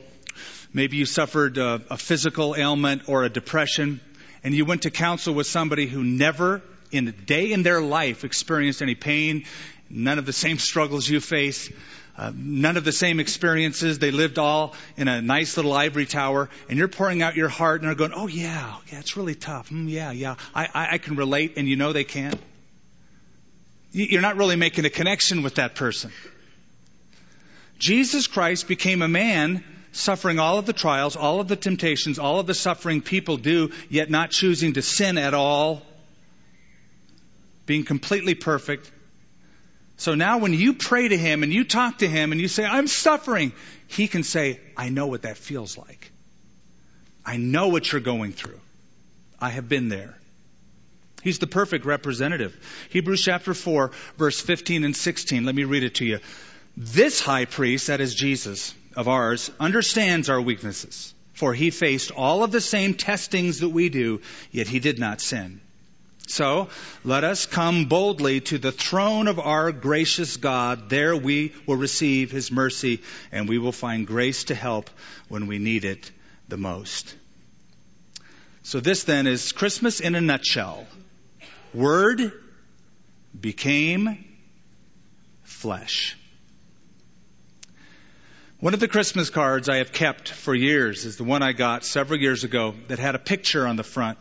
Maybe 0.73 0.97
you 0.97 1.07
suffered 1.07 1.59
a, 1.59 1.83
a, 1.91 1.97
physical 1.97 2.57
ailment 2.57 3.09
or 3.09 3.25
a 3.25 3.29
depression, 3.29 4.01
and 4.43 4.55
you 4.55 4.65
went 4.65 4.83
to 4.83 4.91
counsel 4.91 5.35
with 5.35 5.47
somebody 5.47 5.87
who 5.87 6.03
never 6.03 6.63
in 6.91 7.09
a 7.09 7.13
day 7.13 7.53
in 7.53 7.63
their 7.63 7.81
life 7.81 8.25
experienced 8.25 8.83
any 8.83 8.95
pain, 8.95 9.45
none 9.91 10.19
of 10.19 10.27
the 10.27 10.33
same 10.33 10.59
struggles 10.59 11.09
you 11.09 11.21
face, 11.21 11.71
uh, 12.17 12.33
none 12.35 12.77
of 12.77 12.85
the 12.85 12.93
same 12.93 13.19
experiences. 13.19 13.99
They 13.99 14.13
lived 14.13 14.39
all 14.39 14.75
in 14.97 15.09
a 15.09 15.21
nice 15.21 15.57
little 15.57 15.73
ivory 15.73 16.07
tower, 16.07 16.49
and 16.69 16.79
you're 16.79 16.89
pouring 16.89 17.23
out 17.23 17.35
your 17.35 17.49
heart, 17.49 17.81
and 17.81 17.89
they're 17.89 17.97
going, 17.97 18.13
"Oh 18.15 18.29
yeah, 18.29 18.77
yeah, 18.93 19.01
it's 19.01 19.17
really 19.17 19.35
tough. 19.35 19.71
Mm, 19.71 19.89
yeah, 19.89 20.13
yeah, 20.13 20.37
I, 20.55 20.69
I, 20.73 20.89
I 20.93 20.99
can 20.99 21.17
relate," 21.17 21.55
and 21.57 21.69
you 21.69 21.77
know 21.77 21.93
they 21.93 22.05
can't. 22.05 22.39
You're 23.91 24.23
not 24.23 24.37
really 24.37 24.57
making 24.57 24.85
a 24.85 24.91
connection 24.91 25.43
with 25.43 25.57
that 25.57 25.75
person. 25.77 26.11
Jesus 27.79 28.27
Christ 28.27 28.67
became 28.69 29.03
a 29.03 29.09
man 29.09 29.63
suffering 29.93 30.39
all 30.39 30.59
of 30.59 30.67
the 30.67 30.73
trials, 30.73 31.17
all 31.17 31.41
of 31.41 31.49
the 31.49 31.57
temptations, 31.57 32.19
all 32.19 32.41
of 32.41 32.47
the 32.47 32.55
suffering 32.55 33.01
people 33.01 33.37
do, 33.37 33.71
yet 33.89 34.11
not 34.11 34.31
choosing 34.31 34.73
to 34.75 34.83
sin 34.83 35.19
at 35.19 35.35
all, 35.35 35.83
being 37.67 37.85
completely 37.85 38.35
perfect, 38.35 38.91
so 39.97 40.15
now 40.15 40.39
when 40.39 40.53
you 40.53 40.75
pray 40.75 41.09
to 41.09 41.17
him 41.17 41.43
and 41.43 41.53
you 41.53 41.65
talk 41.65 41.99
to 41.99 42.09
him 42.09 42.33
and 42.33 42.41
you 42.41 42.49
say, 42.49 42.65
I'm 42.65 42.87
suffering, 42.87 43.53
he 43.87 44.09
can 44.09 44.23
say, 44.23 44.61
I 44.77 44.89
know 44.89 45.07
what 45.07 45.23
that 45.23 45.37
feels 45.37 45.79
like. 45.79 46.11
I 47.25 47.37
know 47.37 47.69
what 47.69 47.91
you're 47.91 48.01
going 48.01 48.33
through. 48.33 48.61
I 49.41 49.51
have 49.51 49.69
been 49.69 49.89
there. 49.89 50.17
He's 51.23 51.39
the 51.39 51.47
perfect 51.47 51.87
representative. 51.87 52.55
Hebrews 52.91 53.23
chapter 53.23 53.55
4, 53.55 53.93
verse 54.19 54.41
15 54.41 54.85
and 54.85 54.95
16. 54.95 55.47
Let 55.47 55.55
me 55.55 55.65
read 55.65 55.83
it 55.83 55.97
to 55.97 56.05
you. 56.05 56.19
This 56.77 57.21
high 57.21 57.47
priest, 57.47 57.87
that 57.87 58.01
is 58.01 58.15
Jesus 58.15 58.75
of 58.95 59.09
ours, 59.09 59.51
understands 59.59 60.29
our 60.29 60.41
weaknesses, 60.41 61.15
for 61.33 61.55
he 61.55 61.71
faced 61.71 62.11
all 62.11 62.45
of 62.45 62.51
the 62.51 62.61
same 62.61 62.95
testings 62.95 63.61
that 63.61 63.71
we 63.71 63.89
do, 63.89 64.21
yet 64.51 64.69
he 64.69 64.81
did 64.81 64.99
not 64.99 65.21
sin. 65.21 65.61
So 66.27 66.69
let 67.05 67.23
us 67.23 67.47
come 67.47 67.85
boldly 67.85 68.41
to 68.43 68.59
the 68.59 68.73
throne 68.73 69.29
of 69.29 69.39
our 69.39 69.73
gracious 69.73 70.37
God. 70.37 70.89
There 70.89 71.17
we 71.17 71.53
will 71.67 71.77
receive 71.77 72.31
his 72.31 72.51
mercy 72.51 73.03
and 73.31 73.49
we 73.49 73.59
will 73.59 73.73
find 73.73 74.07
grace 74.07 74.45
to 74.45 74.55
help 74.55 74.91
when 75.29 75.47
we 75.47 75.59
need 75.59 75.85
it 75.85 76.11
the 76.49 76.57
most. 76.57 77.15
So 78.63 78.81
this 78.81 79.05
then 79.05 79.27
is 79.27 79.53
Christmas 79.53 80.01
in 80.01 80.15
a 80.15 80.21
nutshell. 80.21 80.87
Word 81.75 82.33
became 83.39 84.25
flesh. 85.43 86.17
One 88.61 88.73
of 88.73 88.81
the 88.81 88.89
Christmas 88.89 89.29
cards 89.29 89.69
I 89.69 89.77
have 89.77 89.93
kept 89.93 90.31
for 90.31 90.55
years 90.55 91.05
is 91.05 91.19
the 91.19 91.25
one 91.25 91.43
I 91.43 91.53
got 91.53 91.85
several 91.85 92.19
years 92.19 92.45
ago 92.45 92.75
that 92.89 92.99
had 92.99 93.15
a 93.15 93.19
picture 93.19 93.67
on 93.67 93.77
the 93.77 93.83
front 93.83 94.17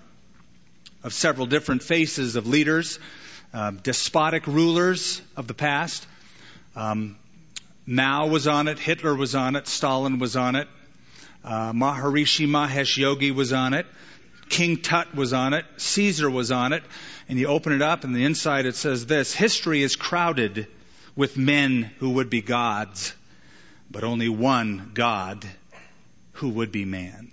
of 1.03 1.13
several 1.13 1.45
different 1.45 1.83
faces 1.83 2.35
of 2.35 2.47
leaders, 2.47 2.99
uh, 3.53 3.71
despotic 3.71 4.47
rulers 4.47 5.21
of 5.35 5.47
the 5.47 5.53
past. 5.53 6.07
Um, 6.75 7.17
Mao 7.85 8.27
was 8.27 8.47
on 8.47 8.67
it, 8.67 8.79
Hitler 8.79 9.13
was 9.13 9.35
on 9.35 9.55
it, 9.55 9.67
Stalin 9.67 10.17
was 10.17 10.35
on 10.35 10.55
it, 10.55 10.67
uh, 11.43 11.73
Maharishi 11.73 12.47
Mahesh 12.47 12.97
Yogi 12.97 13.31
was 13.31 13.51
on 13.51 13.73
it, 13.73 13.85
King 14.47 14.77
Tut 14.77 15.13
was 15.13 15.33
on 15.33 15.53
it, 15.53 15.65
Caesar 15.77 16.29
was 16.29 16.51
on 16.51 16.71
it, 16.71 16.83
and 17.27 17.37
you 17.37 17.47
open 17.47 17.73
it 17.73 17.81
up, 17.81 18.05
and 18.05 18.15
the 18.15 18.23
inside 18.23 18.65
it 18.65 18.75
says 18.75 19.05
this 19.05 19.33
History 19.33 19.83
is 19.83 19.95
crowded 19.95 20.67
with 21.15 21.37
men 21.37 21.91
who 21.99 22.11
would 22.11 22.29
be 22.29 22.41
gods, 22.41 23.13
but 23.91 24.03
only 24.03 24.29
one 24.29 24.91
God 24.93 25.45
who 26.33 26.49
would 26.49 26.71
be 26.71 26.85
man. 26.85 27.31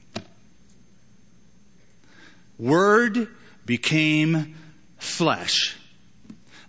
Word 2.58 3.28
became 3.70 4.56
flesh. 4.98 5.76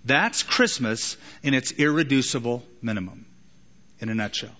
That's 0.05 0.43
Christmas 0.43 1.17
in 1.41 1.55
its 1.55 1.71
irreducible 1.71 2.61
minimum, 2.79 3.25
in 3.99 4.09
a 4.09 4.13
nutshell. 4.13 4.55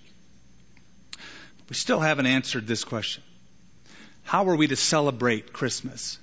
We 1.70 1.76
still 1.76 2.00
haven't 2.00 2.26
answered 2.26 2.66
this 2.66 2.84
question. 2.84 3.22
How 4.24 4.50
are 4.50 4.56
we 4.56 4.66
to 4.66 4.76
celebrate 4.76 5.54
Christmas? 5.54 6.18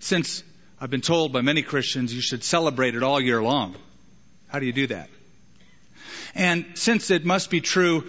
Since 0.00 0.42
I've 0.80 0.90
been 0.90 1.02
told 1.02 1.32
by 1.32 1.40
many 1.40 1.62
Christians 1.62 2.12
you 2.12 2.20
should 2.20 2.42
celebrate 2.42 2.96
it 2.96 3.04
all 3.04 3.20
year 3.20 3.40
long. 3.40 3.76
How 4.48 4.58
do 4.58 4.66
you 4.66 4.72
do 4.72 4.88
that? 4.88 5.08
And 6.34 6.66
since 6.74 7.12
it 7.12 7.24
must 7.24 7.48
be 7.48 7.60
true 7.60 8.08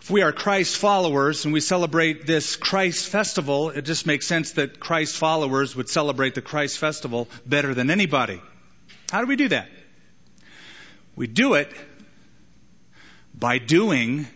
if 0.00 0.10
we 0.10 0.22
are 0.22 0.32
Christ 0.32 0.78
followers 0.78 1.44
and 1.44 1.52
we 1.52 1.60
celebrate 1.60 2.26
this 2.26 2.56
Christ 2.56 3.08
festival, 3.08 3.68
it 3.68 3.82
just 3.82 4.06
makes 4.06 4.26
sense 4.26 4.52
that 4.52 4.80
Christ 4.80 5.16
followers 5.16 5.76
would 5.76 5.90
celebrate 5.90 6.34
the 6.34 6.40
Christ 6.40 6.78
festival 6.78 7.28
better 7.44 7.74
than 7.74 7.90
anybody. 7.90 8.40
How 9.10 9.20
do 9.20 9.26
we 9.26 9.36
do 9.36 9.48
that? 9.48 9.68
We 11.16 11.26
do 11.26 11.54
it 11.54 11.70
by 13.34 13.58
doing 13.58 14.26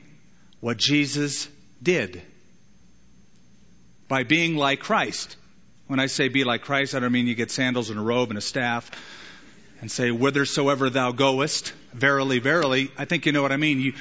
what 0.61 0.77
Jesus 0.77 1.48
did. 1.83 2.20
By 4.07 4.24
being 4.24 4.57
like 4.57 4.81
Christ. 4.81 5.37
When 5.87 5.99
I 5.99 6.07
say 6.07 6.28
be 6.28 6.45
like 6.45 6.62
Christ, 6.62 6.95
I 6.95 7.01
don't 7.01 7.12
mean 7.12 7.26
you 7.26 7.34
get 7.34 7.51
sandals 7.51 7.88
and 7.88 7.99
a 7.99 8.03
robe 8.03 8.28
and 8.28 8.38
a 8.38 8.43
staff 8.43 8.91
and 9.80 9.91
say, 9.91 10.11
whithersoever 10.11 10.91
thou 10.91 11.12
goest, 11.12 11.72
verily, 11.93 12.38
verily. 12.38 12.91
I 12.97 13.05
think 13.05 13.26
you 13.26 13.32
know 13.32 13.43
what 13.43 13.53
I 13.53 13.57
mean. 13.57 13.80
You, 13.80 13.93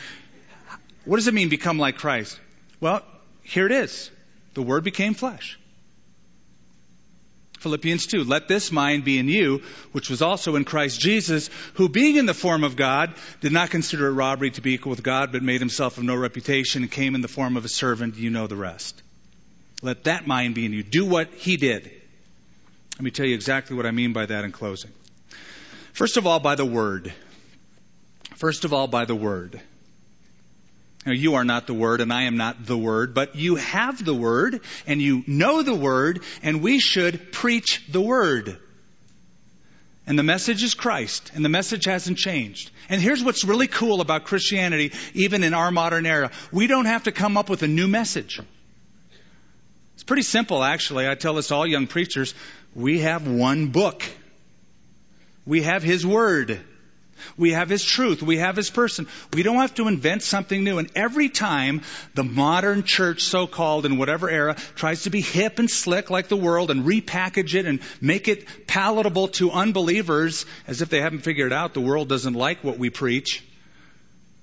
what 1.06 1.18
does 1.18 1.28
it 1.28 1.34
mean, 1.34 1.50
become 1.50 1.78
like 1.80 1.98
Christ? 1.98 2.40
Well, 2.80 3.02
here 3.44 3.66
it 3.66 3.72
is. 3.72 4.10
The 4.54 4.62
Word 4.62 4.84
became 4.84 5.14
flesh. 5.14 5.60
Philippians 7.60 8.08
2, 8.08 8.26
let 8.26 8.50
this 8.50 8.74
mind 8.74 9.06
be 9.06 9.18
in 9.18 9.30
you, 9.30 9.62
which 9.94 10.10
was 10.10 10.22
also 10.22 10.58
in 10.58 10.66
Christ 10.66 11.00
Jesus, 11.00 11.50
who 11.76 11.88
being 11.88 12.18
in 12.18 12.26
the 12.26 12.34
form 12.34 12.66
of 12.66 12.76
God, 12.76 13.14
did 13.40 13.54
not 13.54 13.70
consider 13.70 14.08
it 14.08 14.12
robbery 14.12 14.52
to 14.52 14.62
be 14.62 14.74
equal 14.74 14.90
with 14.90 15.02
God, 15.02 15.32
but 15.32 15.44
made 15.44 15.62
himself 15.62 15.98
of 15.98 16.04
no 16.04 16.16
reputation 16.16 16.82
and 16.82 16.92
came 16.92 17.16
in 17.16 17.22
the 17.22 17.30
form 17.30 17.56
of 17.56 17.64
a 17.64 17.70
servant. 17.70 18.18
You 18.18 18.32
know 18.32 18.48
the 18.48 18.58
rest. 18.58 19.02
Let 19.82 20.04
that 20.04 20.28
mind 20.28 20.56
be 20.56 20.66
in 20.66 20.74
you. 20.74 20.84
Do 20.84 21.06
what 21.06 21.34
he 21.34 21.56
did. 21.56 21.90
Let 22.96 23.02
me 23.02 23.12
tell 23.12 23.26
you 23.26 23.34
exactly 23.34 23.78
what 23.78 23.86
I 23.86 23.92
mean 23.92 24.12
by 24.12 24.26
that 24.26 24.44
in 24.44 24.52
closing. 24.52 24.92
First 25.94 26.18
of 26.18 26.28
all, 26.28 26.40
by 26.40 26.56
the 26.56 26.66
Word. 26.66 27.14
First 28.36 28.66
of 28.66 28.74
all, 28.74 28.88
by 28.88 29.06
the 29.06 29.16
Word. 29.16 29.62
Now, 31.06 31.12
you 31.12 31.36
are 31.36 31.44
not 31.44 31.68
the 31.68 31.74
Word, 31.74 32.00
and 32.00 32.14
I 32.14 32.24
am 32.24 32.38
not 32.38 32.66
the 32.66 32.78
Word, 32.78 33.14
but 33.14 33.36
you 33.36 33.56
have 33.56 34.04
the 34.04 34.14
Word, 34.14 34.62
and 34.88 35.02
you 35.02 35.24
know 35.28 35.62
the 35.62 35.76
Word, 35.76 36.24
and 36.42 36.62
we 36.62 36.80
should 36.80 37.34
preach 37.34 37.84
the 37.92 38.02
Word. 38.02 38.58
And 40.08 40.18
the 40.18 40.24
message 40.24 40.64
is 40.64 40.74
Christ, 40.74 41.32
and 41.34 41.44
the 41.44 41.50
message 41.50 41.86
hasn't 41.86 42.18
changed. 42.18 42.72
And 42.90 43.02
here's 43.02 43.24
what's 43.24 43.44
really 43.44 43.68
cool 43.68 44.02
about 44.02 44.26
Christianity, 44.26 44.94
even 45.14 45.44
in 45.44 45.54
our 45.54 45.72
modern 45.72 46.06
era. 46.06 46.32
We 46.52 46.68
don't 46.68 46.86
have 46.86 47.04
to 47.04 47.12
come 47.12 47.38
up 47.38 47.50
with 47.50 47.64
a 47.64 47.68
new 47.68 47.88
message. 47.88 48.42
It's 49.96 50.04
pretty 50.04 50.24
simple, 50.24 50.64
actually. 50.64 51.08
I 51.08 51.16
tell 51.16 51.36
this 51.36 51.50
to 51.50 51.56
all 51.56 51.68
young 51.68 51.88
preachers. 51.88 52.34
We 52.76 53.00
have 53.00 53.28
one 53.28 53.68
book. 53.68 54.04
We 55.46 55.64
have 55.64 55.84
His 55.84 56.06
Word. 56.06 56.60
We 57.38 57.52
have 57.52 57.70
His 57.70 57.84
truth. 57.84 58.22
We 58.22 58.38
have 58.38 58.56
His 58.56 58.70
person. 58.70 59.08
We 59.34 59.44
don't 59.44 59.58
have 59.58 59.74
to 59.76 59.88
invent 59.88 60.24
something 60.24 60.64
new. 60.64 60.78
And 60.78 60.90
every 60.96 61.30
time 61.30 61.82
the 62.14 62.24
modern 62.24 62.84
church, 62.84 63.24
so-called 63.24 63.86
in 63.86 63.98
whatever 63.98 64.30
era, 64.30 64.56
tries 64.76 65.04
to 65.04 65.10
be 65.10 65.22
hip 65.22 65.60
and 65.60 65.70
slick 65.70 66.10
like 66.10 66.28
the 66.28 66.38
world 66.38 66.72
and 66.72 66.86
repackage 66.86 67.56
it 67.56 67.66
and 67.66 67.80
make 68.02 68.28
it 68.28 68.68
palatable 68.68 69.30
to 69.30 69.52
unbelievers 69.52 70.46
as 70.68 70.82
if 70.82 70.90
they 70.90 71.02
haven't 71.02 71.22
figured 71.22 71.54
out 71.54 71.74
the 71.74 71.82
world 71.82 72.10
doesn't 72.10 72.34
like 72.34 72.64
what 72.64 72.78
we 72.78 72.90
preach, 72.90 73.44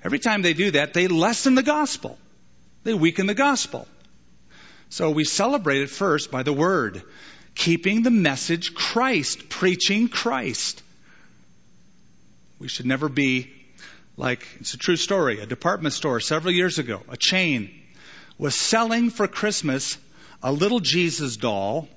every 0.02 0.18
time 0.18 0.42
they 0.42 0.54
do 0.54 0.70
that, 0.72 0.94
they 0.94 1.08
lessen 1.08 1.54
the 1.54 1.62
gospel. 1.62 2.18
They 2.84 2.94
weaken 2.94 3.26
the 3.26 3.34
gospel. 3.34 3.86
So 4.88 5.10
we 5.10 5.24
celebrate 5.24 5.82
it 5.82 5.90
first 5.90 6.30
by 6.30 6.42
the 6.42 6.52
Word. 6.52 7.02
Keeping 7.54 8.02
the 8.02 8.10
message 8.10 8.74
Christ, 8.74 9.48
preaching 9.48 10.08
Christ. 10.08 10.82
We 12.60 12.68
should 12.68 12.84
never 12.84 13.08
be 13.08 13.50
like, 14.18 14.46
it's 14.60 14.74
a 14.74 14.78
true 14.78 14.96
story, 14.96 15.40
a 15.40 15.46
department 15.46 15.94
store 15.94 16.20
several 16.20 16.52
years 16.52 16.78
ago, 16.78 17.00
a 17.08 17.16
chain, 17.16 17.70
was 18.36 18.54
selling 18.54 19.08
for 19.08 19.26
Christmas 19.26 19.96
a 20.42 20.52
little 20.52 20.80
Jesus 20.80 21.38
doll, 21.38 21.88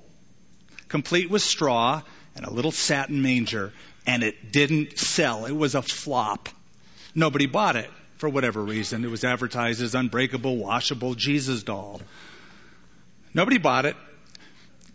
complete 0.88 1.28
with 1.28 1.42
straw 1.42 2.00
and 2.34 2.46
a 2.46 2.50
little 2.52 2.72
satin 2.72 3.20
manger, 3.20 3.74
and 4.06 4.22
it 4.22 4.52
didn't 4.52 4.98
sell. 4.98 5.44
It 5.44 5.52
was 5.52 5.74
a 5.74 5.82
flop. 5.82 6.48
Nobody 7.14 7.46
bought 7.46 7.76
it 7.76 7.90
for 8.16 8.30
whatever 8.30 8.62
reason. 8.62 9.04
It 9.04 9.10
was 9.10 9.22
advertised 9.22 9.82
as 9.82 9.94
unbreakable, 9.94 10.56
washable 10.56 11.14
Jesus 11.14 11.62
doll. 11.62 12.00
Nobody 13.34 13.58
bought 13.58 13.84
it 13.84 13.96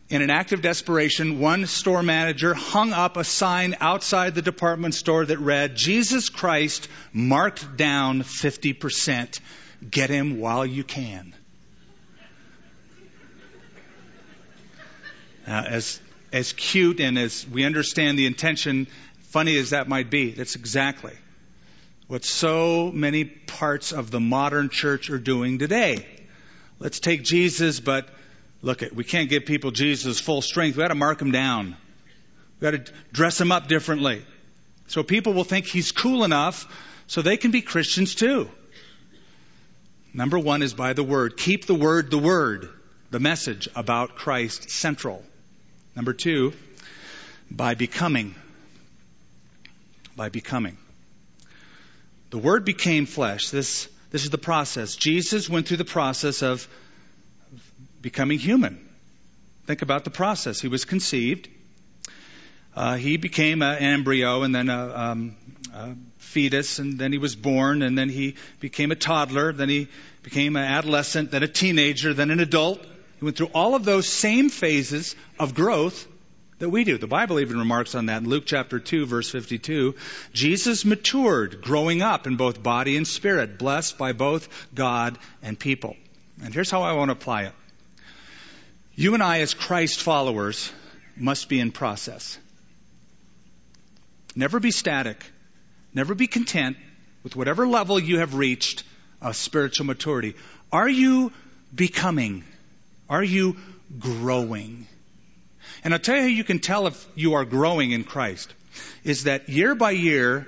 in 0.09 0.23
an 0.23 0.31
act 0.31 0.53
of 0.53 0.61
desperation, 0.61 1.39
one 1.39 1.67
store 1.67 2.01
manager 2.01 2.55
hung 2.55 2.93
up 2.93 3.15
a 3.15 3.23
sign 3.23 3.75
outside 3.79 4.33
the 4.33 4.41
department 4.41 4.95
store 4.95 5.23
that 5.25 5.37
read, 5.37 5.75
Jesus 5.75 6.29
Christ 6.29 6.87
marked 7.13 7.77
down 7.77 8.23
50%. 8.23 9.39
Get 9.89 10.09
him 10.09 10.39
while 10.39 10.65
you 10.65 10.83
can. 10.83 11.35
Now, 15.47 15.63
as, 15.63 15.99
as 16.33 16.53
cute 16.53 16.99
and 16.99 17.17
as 17.17 17.47
we 17.47 17.63
understand 17.63 18.17
the 18.17 18.25
intention, 18.25 18.87
funny 19.29 19.57
as 19.57 19.69
that 19.71 19.87
might 19.87 20.09
be, 20.09 20.31
that's 20.31 20.55
exactly 20.55 21.13
what 22.07 22.25
so 22.25 22.91
many 22.91 23.25
parts 23.25 23.91
of 23.91 24.09
the 24.09 24.19
modern 24.19 24.69
church 24.69 25.11
are 25.11 25.19
doing 25.19 25.59
today. 25.59 26.07
Let's 26.79 26.99
take 26.99 27.23
Jesus, 27.23 27.79
but 27.79 28.09
Look 28.61 28.83
at, 28.83 28.93
we 28.93 29.03
can't 29.03 29.29
give 29.29 29.45
people 29.45 29.71
Jesus 29.71 30.19
full 30.19 30.41
strength. 30.41 30.75
We 30.75 30.81
got 30.81 30.89
to 30.89 30.95
mark 30.95 31.21
him 31.21 31.31
down. 31.31 31.77
We 32.59 32.71
got 32.71 32.85
to 32.85 32.93
dress 33.11 33.39
him 33.39 33.51
up 33.51 33.67
differently. 33.67 34.21
So 34.87 35.03
people 35.03 35.33
will 35.33 35.43
think 35.43 35.65
he's 35.65 35.91
cool 35.91 36.23
enough 36.23 36.67
so 37.07 37.21
they 37.21 37.37
can 37.37 37.51
be 37.51 37.61
Christians 37.61 38.15
too. 38.15 38.49
Number 40.13 40.39
one 40.39 40.61
is 40.61 40.73
by 40.73 40.93
the 40.93 41.03
word. 41.03 41.37
Keep 41.37 41.67
the 41.67 41.75
word 41.75 42.11
the 42.11 42.17
word, 42.17 42.69
the 43.11 43.19
message 43.19 43.69
about 43.75 44.15
Christ 44.15 44.69
central. 44.69 45.23
Number 45.95 46.13
two, 46.13 46.53
by 47.49 47.75
becoming. 47.75 48.35
By 50.15 50.29
becoming. 50.29 50.77
The 52.31 52.37
word 52.37 52.65
became 52.65 53.05
flesh. 53.05 53.49
This, 53.49 53.87
this 54.11 54.23
is 54.23 54.29
the 54.31 54.37
process. 54.37 54.95
Jesus 54.95 55.49
went 55.49 55.67
through 55.67 55.77
the 55.77 55.85
process 55.85 56.41
of 56.41 56.67
becoming 58.01 58.39
human. 58.39 58.87
Think 59.65 59.81
about 59.81 60.03
the 60.03 60.09
process. 60.09 60.59
He 60.59 60.67
was 60.67 60.85
conceived. 60.85 61.47
Uh, 62.75 62.95
he 62.95 63.17
became 63.17 63.61
an 63.61 63.77
embryo 63.77 64.43
and 64.43 64.53
then 64.53 64.69
a, 64.69 64.95
um, 64.95 65.35
a, 65.73 65.95
fetus, 66.17 66.79
and 66.79 66.99
then 66.99 67.11
he 67.11 67.17
was 67.17 67.35
born, 67.35 67.81
and 67.81 67.97
then 67.97 68.07
he 68.07 68.35
became 68.59 68.91
a 68.91 68.95
toddler, 68.95 69.51
then 69.51 69.67
he 69.67 69.87
became 70.21 70.55
an 70.55 70.63
adolescent, 70.63 71.31
then 71.31 71.43
a 71.43 71.47
teenager, 71.47 72.13
then 72.13 72.29
an 72.29 72.39
adult. 72.39 72.79
He 73.17 73.25
went 73.25 73.35
through 73.35 73.51
all 73.53 73.75
of 73.75 73.83
those 73.83 74.07
same 74.07 74.49
phases 74.49 75.15
of 75.39 75.55
growth 75.55 76.07
that 76.59 76.69
we 76.69 76.83
do. 76.83 76.97
The 76.97 77.07
Bible 77.07 77.39
even 77.39 77.57
remarks 77.57 77.95
on 77.95 78.05
that 78.07 78.21
in 78.21 78.29
Luke 78.29 78.43
chapter 78.45 78.79
2 78.79 79.05
verse 79.05 79.29
52. 79.29 79.95
Jesus 80.33 80.85
matured, 80.85 81.61
growing 81.61 82.01
up 82.01 82.27
in 82.27 82.35
both 82.35 82.61
body 82.61 82.95
and 82.95 83.07
spirit, 83.07 83.57
blessed 83.57 83.97
by 83.97 84.13
both 84.13 84.47
God 84.75 85.17
and 85.41 85.57
people. 85.57 85.95
And 86.43 86.53
here's 86.53 86.69
how 86.69 86.83
I 86.83 86.93
want 86.93 87.09
to 87.09 87.13
apply 87.13 87.43
it. 87.43 87.53
You 88.99 89.13
and 89.13 89.23
I, 89.23 89.39
as 89.39 89.53
Christ 89.53 90.01
followers, 90.01 90.69
must 91.15 91.47
be 91.47 91.61
in 91.61 91.71
process. 91.71 92.37
Never 94.35 94.59
be 94.59 94.71
static. 94.71 95.23
Never 95.93 96.13
be 96.15 96.27
content 96.27 96.75
with 97.23 97.33
whatever 97.33 97.65
level 97.65 97.97
you 97.97 98.19
have 98.19 98.35
reached 98.35 98.83
of 99.21 99.37
spiritual 99.37 99.85
maturity. 99.85 100.35
Are 100.69 100.89
you 100.89 101.31
becoming? 101.73 102.43
Are 103.09 103.23
you 103.23 103.55
growing? 103.99 104.85
And 105.81 105.93
I'll 105.93 106.01
tell 106.01 106.17
you 106.17 106.23
how 106.23 106.27
you 106.27 106.43
can 106.43 106.59
tell 106.59 106.85
if 106.85 107.07
you 107.15 107.35
are 107.35 107.45
growing 107.45 107.91
in 107.91 108.03
Christ 108.03 108.53
is 109.05 109.23
that 109.23 109.47
year 109.47 109.75
by 109.75 109.91
year, 109.91 110.45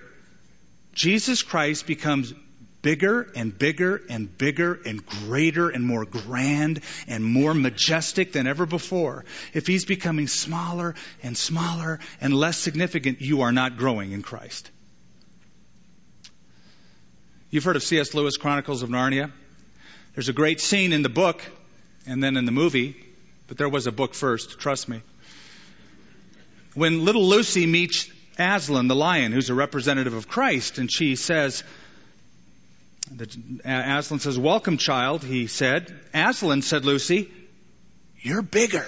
Jesus 0.93 1.41
Christ 1.41 1.87
becomes 1.87 2.33
bigger 2.81 3.31
and 3.35 3.57
bigger 3.57 4.01
and 4.09 4.37
bigger 4.37 4.79
and 4.85 5.05
greater 5.05 5.69
and 5.69 5.85
more 5.85 6.05
grand 6.05 6.81
and 7.07 7.23
more 7.23 7.53
majestic 7.53 8.33
than 8.33 8.47
ever 8.47 8.65
before. 8.65 9.25
If 9.53 9.67
he's 9.67 9.85
becoming 9.85 10.27
smaller 10.27 10.95
and 11.23 11.37
smaller 11.37 11.99
and 12.19 12.33
less 12.33 12.57
significant, 12.57 13.21
you 13.21 13.41
are 13.41 13.51
not 13.51 13.77
growing 13.77 14.11
in 14.11 14.21
Christ. 14.21 14.69
You've 17.49 17.63
heard 17.63 17.75
of 17.75 17.83
C.S. 17.83 18.13
Lewis' 18.13 18.37
Chronicles 18.37 18.81
of 18.81 18.89
Narnia. 18.89 19.31
There's 20.15 20.29
a 20.29 20.33
great 20.33 20.59
scene 20.61 20.93
in 20.93 21.01
the 21.01 21.09
book 21.09 21.41
and 22.07 22.23
then 22.23 22.37
in 22.37 22.45
the 22.45 22.51
movie, 22.51 22.95
but 23.47 23.57
there 23.57 23.69
was 23.69 23.87
a 23.87 23.91
book 23.91 24.13
first, 24.13 24.59
trust 24.59 24.87
me. 24.87 25.01
When 26.73 27.03
little 27.03 27.27
Lucy 27.27 27.65
meets 27.65 28.09
Aslan, 28.39 28.87
the 28.87 28.95
lion, 28.95 29.33
who's 29.33 29.49
a 29.49 29.53
representative 29.53 30.13
of 30.13 30.27
Christ, 30.27 30.77
and 30.77 30.91
she 30.91 31.15
says, 31.15 31.63
Aslan 33.65 34.19
says, 34.19 34.37
Welcome, 34.39 34.77
child, 34.77 35.23
he 35.23 35.47
said. 35.47 35.93
Aslan, 36.13 36.61
said 36.61 36.85
Lucy, 36.85 37.29
You're 38.19 38.41
bigger. 38.41 38.85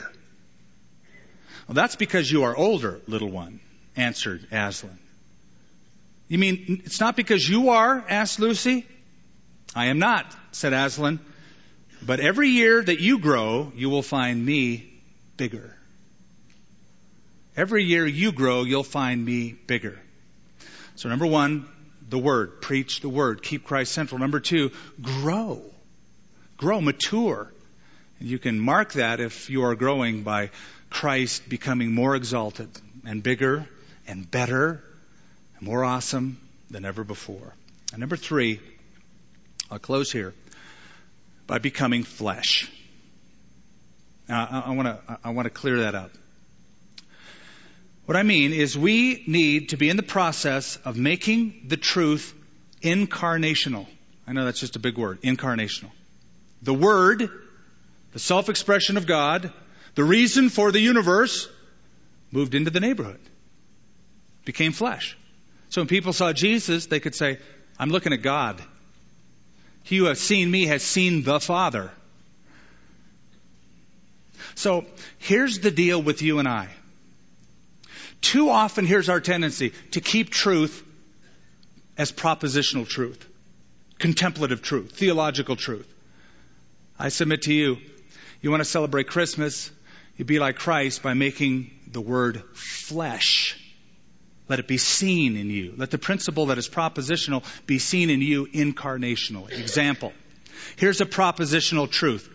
Well, 1.67 1.75
that's 1.75 1.95
because 1.95 2.31
you 2.31 2.43
are 2.43 2.55
older, 2.55 3.01
little 3.07 3.29
one, 3.29 3.59
answered 3.95 4.47
Aslan. 4.51 4.97
You 6.27 6.37
mean 6.37 6.81
it's 6.85 6.99
not 6.99 7.15
because 7.15 7.47
you 7.47 7.69
are? 7.69 8.03
asked 8.09 8.39
Lucy. 8.39 8.85
I 9.75 9.87
am 9.87 9.99
not, 9.99 10.25
said 10.51 10.73
Aslan. 10.73 11.19
But 12.05 12.19
every 12.19 12.49
year 12.49 12.83
that 12.83 12.99
you 12.99 13.19
grow, 13.19 13.71
you 13.75 13.89
will 13.89 14.01
find 14.01 14.45
me 14.45 14.91
bigger. 15.37 15.75
Every 17.55 17.83
year 17.83 18.05
you 18.05 18.31
grow, 18.31 18.63
you'll 18.63 18.83
find 18.83 19.23
me 19.23 19.53
bigger. 19.53 19.99
So 20.95 21.09
number 21.09 21.25
one, 21.25 21.67
the 22.09 22.17
Word. 22.17 22.61
Preach 22.61 23.01
the 23.01 23.09
Word. 23.09 23.43
Keep 23.43 23.65
Christ 23.65 23.91
central. 23.91 24.19
Number 24.19 24.39
two, 24.39 24.71
grow. 25.01 25.61
Grow, 26.57 26.81
mature. 26.81 27.51
You 28.19 28.39
can 28.39 28.59
mark 28.59 28.93
that 28.93 29.19
if 29.19 29.49
you 29.49 29.63
are 29.63 29.75
growing 29.75 30.23
by 30.23 30.51
Christ 30.89 31.49
becoming 31.49 31.93
more 31.93 32.15
exalted 32.15 32.69
and 33.05 33.21
bigger 33.21 33.67
and 34.07 34.29
better 34.29 34.83
and 35.57 35.67
more 35.67 35.83
awesome 35.83 36.39
than 36.69 36.85
ever 36.85 37.03
before. 37.03 37.53
And 37.91 37.99
number 37.99 38.15
three, 38.15 38.59
I'll 39.69 39.79
close 39.79 40.11
here 40.11 40.33
by 41.47 41.57
becoming 41.57 42.03
flesh. 42.03 42.71
Now, 44.29 44.47
I, 44.49 44.71
I 44.71 44.75
want 44.75 44.87
to 44.87 45.19
I 45.23 45.29
want 45.31 45.45
to 45.45 45.49
clear 45.49 45.81
that 45.81 45.95
up. 45.95 46.11
What 48.05 48.17
I 48.17 48.23
mean 48.23 48.51
is 48.51 48.77
we 48.77 49.23
need 49.27 49.69
to 49.69 49.77
be 49.77 49.89
in 49.89 49.97
the 49.97 50.03
process 50.03 50.77
of 50.83 50.97
making 50.97 51.65
the 51.67 51.77
truth 51.77 52.33
incarnational. 52.81 53.87
I 54.27 54.33
know 54.33 54.45
that's 54.45 54.59
just 54.59 54.75
a 54.75 54.79
big 54.79 54.97
word, 54.97 55.21
incarnational. 55.21 55.91
The 56.61 56.73
Word, 56.73 57.29
the 58.11 58.19
self 58.19 58.49
expression 58.49 58.97
of 58.97 59.05
God, 59.05 59.51
the 59.95 60.03
reason 60.03 60.49
for 60.49 60.71
the 60.71 60.79
universe, 60.79 61.49
moved 62.31 62.55
into 62.55 62.71
the 62.71 62.79
neighborhood, 62.79 63.19
became 64.45 64.71
flesh. 64.71 65.17
So 65.69 65.81
when 65.81 65.87
people 65.87 66.13
saw 66.13 66.33
Jesus, 66.33 66.87
they 66.87 66.99
could 66.99 67.15
say, 67.15 67.39
I'm 67.79 67.89
looking 67.89 68.13
at 68.13 68.21
God. 68.21 68.61
He 69.83 69.97
who 69.97 70.05
has 70.05 70.19
seen 70.19 70.49
me 70.49 70.65
has 70.65 70.83
seen 70.83 71.23
the 71.23 71.39
Father. 71.39 71.91
So 74.55 74.85
here's 75.19 75.59
the 75.59 75.71
deal 75.71 76.01
with 76.01 76.21
you 76.21 76.39
and 76.39 76.47
I. 76.47 76.69
too 78.23 78.49
often, 78.49 78.85
here's 78.85 79.09
our 79.09 79.21
tendency 79.21 79.73
to 79.91 80.01
keep 80.01 80.29
truth 80.29 80.83
as 81.97 82.11
propositional 82.11 82.87
truth, 82.87 83.27
contemplative 83.99 84.61
truth, 84.61 84.91
theological 84.91 85.55
truth. 85.55 85.87
I 86.97 87.09
submit 87.09 87.43
to 87.43 87.53
you, 87.53 87.77
you 88.41 88.49
want 88.49 88.61
to 88.61 88.69
celebrate 88.69 89.07
Christmas, 89.07 89.69
you 90.17 90.25
be 90.25 90.39
like 90.39 90.55
Christ 90.55 91.03
by 91.03 91.13
making 91.13 91.71
the 91.91 92.01
word 92.01 92.43
flesh. 92.55 93.59
Let 94.49 94.59
it 94.59 94.67
be 94.67 94.77
seen 94.77 95.37
in 95.37 95.49
you. 95.49 95.73
Let 95.77 95.91
the 95.91 95.97
principle 95.97 96.47
that 96.47 96.57
is 96.57 96.67
propositional 96.67 97.43
be 97.65 97.79
seen 97.79 98.09
in 98.09 98.21
you 98.21 98.45
incarnationally. 98.47 99.57
Example. 99.59 100.13
Here's 100.75 101.01
a 101.01 101.05
propositional 101.05 101.89
truth. 101.89 102.29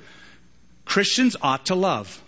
Christians 0.85 1.37
ought 1.41 1.67
to 1.67 1.75
love. 1.75 2.23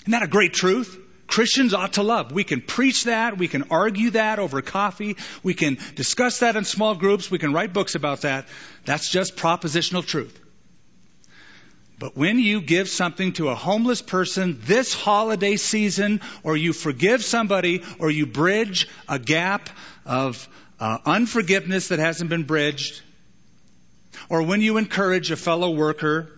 Isn't 0.00 0.12
that 0.12 0.22
a 0.22 0.28
great 0.28 0.54
truth? 0.54 0.98
Christians 1.28 1.74
ought 1.74 1.92
to 1.92 2.02
love. 2.02 2.32
We 2.32 2.42
can 2.42 2.62
preach 2.62 3.04
that. 3.04 3.38
We 3.38 3.48
can 3.48 3.64
argue 3.70 4.10
that 4.10 4.38
over 4.38 4.62
coffee. 4.62 5.16
We 5.42 5.54
can 5.54 5.78
discuss 5.94 6.40
that 6.40 6.56
in 6.56 6.64
small 6.64 6.94
groups. 6.94 7.30
We 7.30 7.38
can 7.38 7.52
write 7.52 7.72
books 7.72 7.94
about 7.94 8.22
that. 8.22 8.48
That's 8.86 9.08
just 9.10 9.36
propositional 9.36 10.04
truth. 10.04 10.40
But 11.98 12.16
when 12.16 12.38
you 12.38 12.62
give 12.62 12.88
something 12.88 13.34
to 13.34 13.48
a 13.48 13.54
homeless 13.54 14.00
person 14.00 14.58
this 14.62 14.94
holiday 14.94 15.56
season, 15.56 16.20
or 16.42 16.56
you 16.56 16.72
forgive 16.72 17.22
somebody, 17.22 17.82
or 17.98 18.10
you 18.10 18.24
bridge 18.24 18.88
a 19.08 19.18
gap 19.18 19.68
of 20.06 20.48
uh, 20.80 20.98
unforgiveness 21.04 21.88
that 21.88 21.98
hasn't 21.98 22.30
been 22.30 22.44
bridged, 22.44 23.02
or 24.30 24.42
when 24.42 24.62
you 24.62 24.78
encourage 24.78 25.30
a 25.30 25.36
fellow 25.36 25.70
worker, 25.70 26.30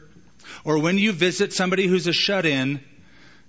or 0.64 0.78
when 0.78 0.98
you 0.98 1.12
visit 1.12 1.52
somebody 1.52 1.86
who's 1.86 2.06
a 2.06 2.12
shut 2.12 2.44
in, 2.44 2.80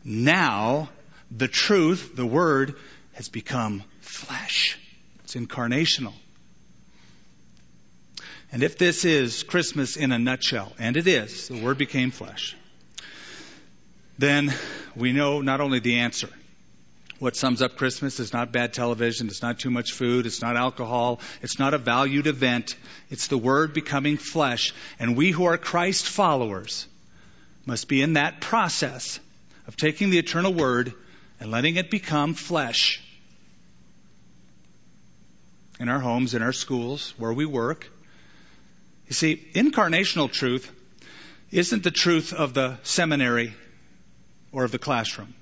now 0.04 0.89
the 1.36 1.48
truth, 1.48 2.16
the 2.16 2.26
Word, 2.26 2.76
has 3.14 3.30
become 3.30 3.84
flesh. 4.02 4.78
It's 5.24 5.36
incarnational. 5.36 6.14
And 8.52 8.64
if 8.64 8.78
this 8.78 9.06
is 9.06 9.44
Christmas 9.44 9.96
in 9.96 10.12
a 10.12 10.20
nutshell, 10.20 10.74
and 10.78 10.98
it 10.98 11.08
is, 11.08 11.48
the 11.48 11.62
Word 11.62 11.78
became 11.78 12.12
flesh, 12.12 12.56
then 14.18 14.54
we 14.96 15.14
know 15.14 15.42
not 15.42 15.62
only 15.62 15.80
the 15.80 16.00
answer. 16.00 16.30
What 17.20 17.36
sums 17.36 17.62
up 17.62 17.78
Christmas 17.78 18.20
is 18.20 18.34
not 18.34 18.52
bad 18.52 18.74
television, 18.74 19.28
it's 19.28 19.44
not 19.44 19.60
too 19.60 19.70
much 19.70 19.92
food, 19.94 20.26
it's 20.26 20.42
not 20.42 20.58
alcohol, 20.58 21.22
it's 21.42 21.60
not 21.60 21.74
a 21.74 21.78
valued 21.78 22.28
event, 22.28 22.76
it's 23.10 23.28
the 23.28 23.38
Word 23.38 23.74
becoming 23.74 24.18
flesh. 24.18 24.74
And 25.00 25.16
we 25.16 25.32
who 25.32 25.46
are 25.46 25.58
Christ 25.58 26.08
followers 26.10 26.88
must 27.66 27.88
be 27.88 28.02
in 28.02 28.14
that 28.14 28.42
process 28.42 29.20
of 29.68 29.78
taking 29.78 30.10
the 30.10 30.18
eternal 30.18 30.54
Word 30.54 30.94
and 31.42 31.50
letting 31.50 31.76
it 31.76 31.89
become 31.89 32.36
flesh 32.36 33.02
in 35.80 35.89
our 35.89 36.00
homes, 36.00 36.36
in 36.36 36.44
our 36.44 36.54
schools, 36.54 37.16
where 37.18 37.34
we 37.34 37.46
work. 37.48 37.89
You 39.08 39.14
see, 39.14 39.44
incarnational 39.56 40.32
truth 40.32 40.72
isn't 41.50 41.84
the 41.84 41.89
truth 41.89 42.32
of 42.32 42.54
the 42.54 42.78
seminary 42.84 43.56
or 44.52 44.66
of 44.66 44.72
the 44.72 44.78
classroom. 44.78 45.34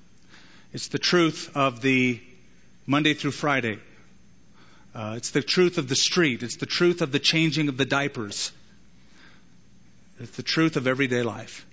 It's 0.72 0.88
the 0.88 0.98
truth 0.98 1.54
of 1.54 1.82
the 1.82 2.18
Monday 2.86 3.12
through 3.12 3.32
Friday. 3.32 3.78
Uh, 4.94 5.14
it's 5.18 5.32
the 5.32 5.42
truth 5.42 5.76
of 5.76 5.86
the 5.86 5.94
street. 5.94 6.42
It's 6.42 6.56
the 6.56 6.66
truth 6.66 7.02
of 7.02 7.12
the 7.12 7.18
changing 7.18 7.68
of 7.68 7.76
the 7.76 7.84
diapers. 7.84 8.52
It's 10.18 10.34
the 10.34 10.42
truth 10.42 10.76
of 10.76 10.86
everyday 10.86 11.22
life. 11.22 11.66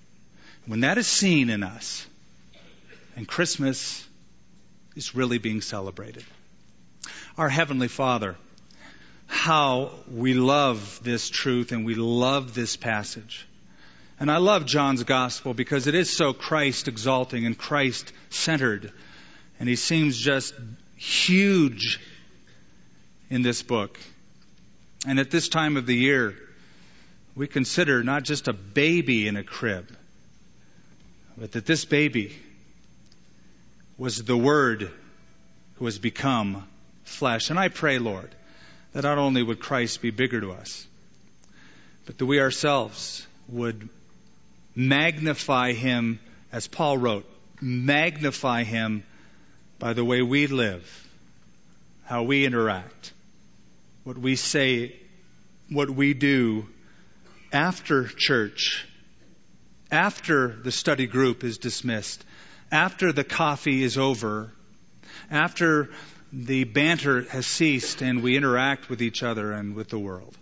When 0.66 0.80
that 0.80 0.98
is 0.98 1.06
seen 1.06 1.48
in 1.48 1.62
us, 1.62 2.06
and 3.16 3.26
Christmas 3.26 4.06
is 4.98 5.14
really 5.14 5.38
being 5.38 5.60
celebrated. 5.60 6.24
Our 7.38 7.48
Heavenly 7.48 7.86
Father, 7.86 8.34
how 9.28 9.92
we 10.12 10.34
love 10.34 11.00
this 11.04 11.30
truth 11.30 11.70
and 11.70 11.86
we 11.86 11.94
love 11.94 12.52
this 12.52 12.76
passage. 12.76 13.46
And 14.18 14.28
I 14.28 14.38
love 14.38 14.66
John's 14.66 15.04
gospel 15.04 15.54
because 15.54 15.86
it 15.86 15.94
is 15.94 16.10
so 16.10 16.32
Christ 16.32 16.88
exalting 16.88 17.46
and 17.46 17.56
Christ 17.56 18.12
centered. 18.30 18.92
And 19.60 19.68
he 19.68 19.76
seems 19.76 20.18
just 20.18 20.52
huge 20.96 22.00
in 23.30 23.42
this 23.42 23.62
book. 23.62 24.00
And 25.06 25.20
at 25.20 25.30
this 25.30 25.48
time 25.48 25.76
of 25.76 25.86
the 25.86 25.94
year, 25.94 26.34
we 27.36 27.46
consider 27.46 28.02
not 28.02 28.24
just 28.24 28.48
a 28.48 28.52
baby 28.52 29.28
in 29.28 29.36
a 29.36 29.44
crib, 29.44 29.96
but 31.36 31.52
that 31.52 31.66
this 31.66 31.84
baby 31.84 32.36
was 33.98 34.22
the 34.22 34.36
Word 34.36 34.90
who 35.74 35.84
has 35.84 35.98
become 35.98 36.66
flesh. 37.04 37.50
And 37.50 37.58
I 37.58 37.68
pray, 37.68 37.98
Lord, 37.98 38.32
that 38.92 39.02
not 39.02 39.18
only 39.18 39.42
would 39.42 39.60
Christ 39.60 40.00
be 40.00 40.10
bigger 40.10 40.40
to 40.40 40.52
us, 40.52 40.86
but 42.06 42.16
that 42.16 42.24
we 42.24 42.40
ourselves 42.40 43.26
would 43.48 43.88
magnify 44.74 45.72
Him, 45.72 46.20
as 46.52 46.68
Paul 46.68 46.96
wrote, 46.96 47.28
magnify 47.60 48.62
Him 48.62 49.02
by 49.78 49.92
the 49.92 50.04
way 50.04 50.22
we 50.22 50.46
live, 50.46 51.08
how 52.04 52.22
we 52.22 52.46
interact, 52.46 53.12
what 54.04 54.16
we 54.16 54.36
say, 54.36 54.94
what 55.68 55.90
we 55.90 56.14
do 56.14 56.66
after 57.52 58.06
church, 58.06 58.86
after 59.90 60.48
the 60.48 60.72
study 60.72 61.06
group 61.06 61.44
is 61.44 61.58
dismissed, 61.58 62.24
after 62.70 63.12
the 63.12 63.24
coffee 63.24 63.82
is 63.82 63.96
over, 63.98 64.52
after 65.30 65.90
the 66.32 66.64
banter 66.64 67.22
has 67.22 67.46
ceased 67.46 68.02
and 68.02 68.22
we 68.22 68.36
interact 68.36 68.88
with 68.88 69.00
each 69.00 69.22
other 69.22 69.52
and 69.52 69.74
with 69.74 69.88
the 69.88 69.98
world. 69.98 70.36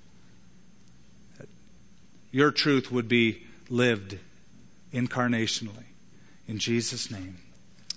Your 2.32 2.50
truth 2.50 2.90
would 2.90 3.08
be 3.08 3.42
lived 3.68 4.18
incarnationally. 4.92 5.84
In 6.48 6.58
Jesus' 6.58 7.10
name. 7.10 7.38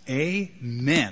Amen. 0.07 1.11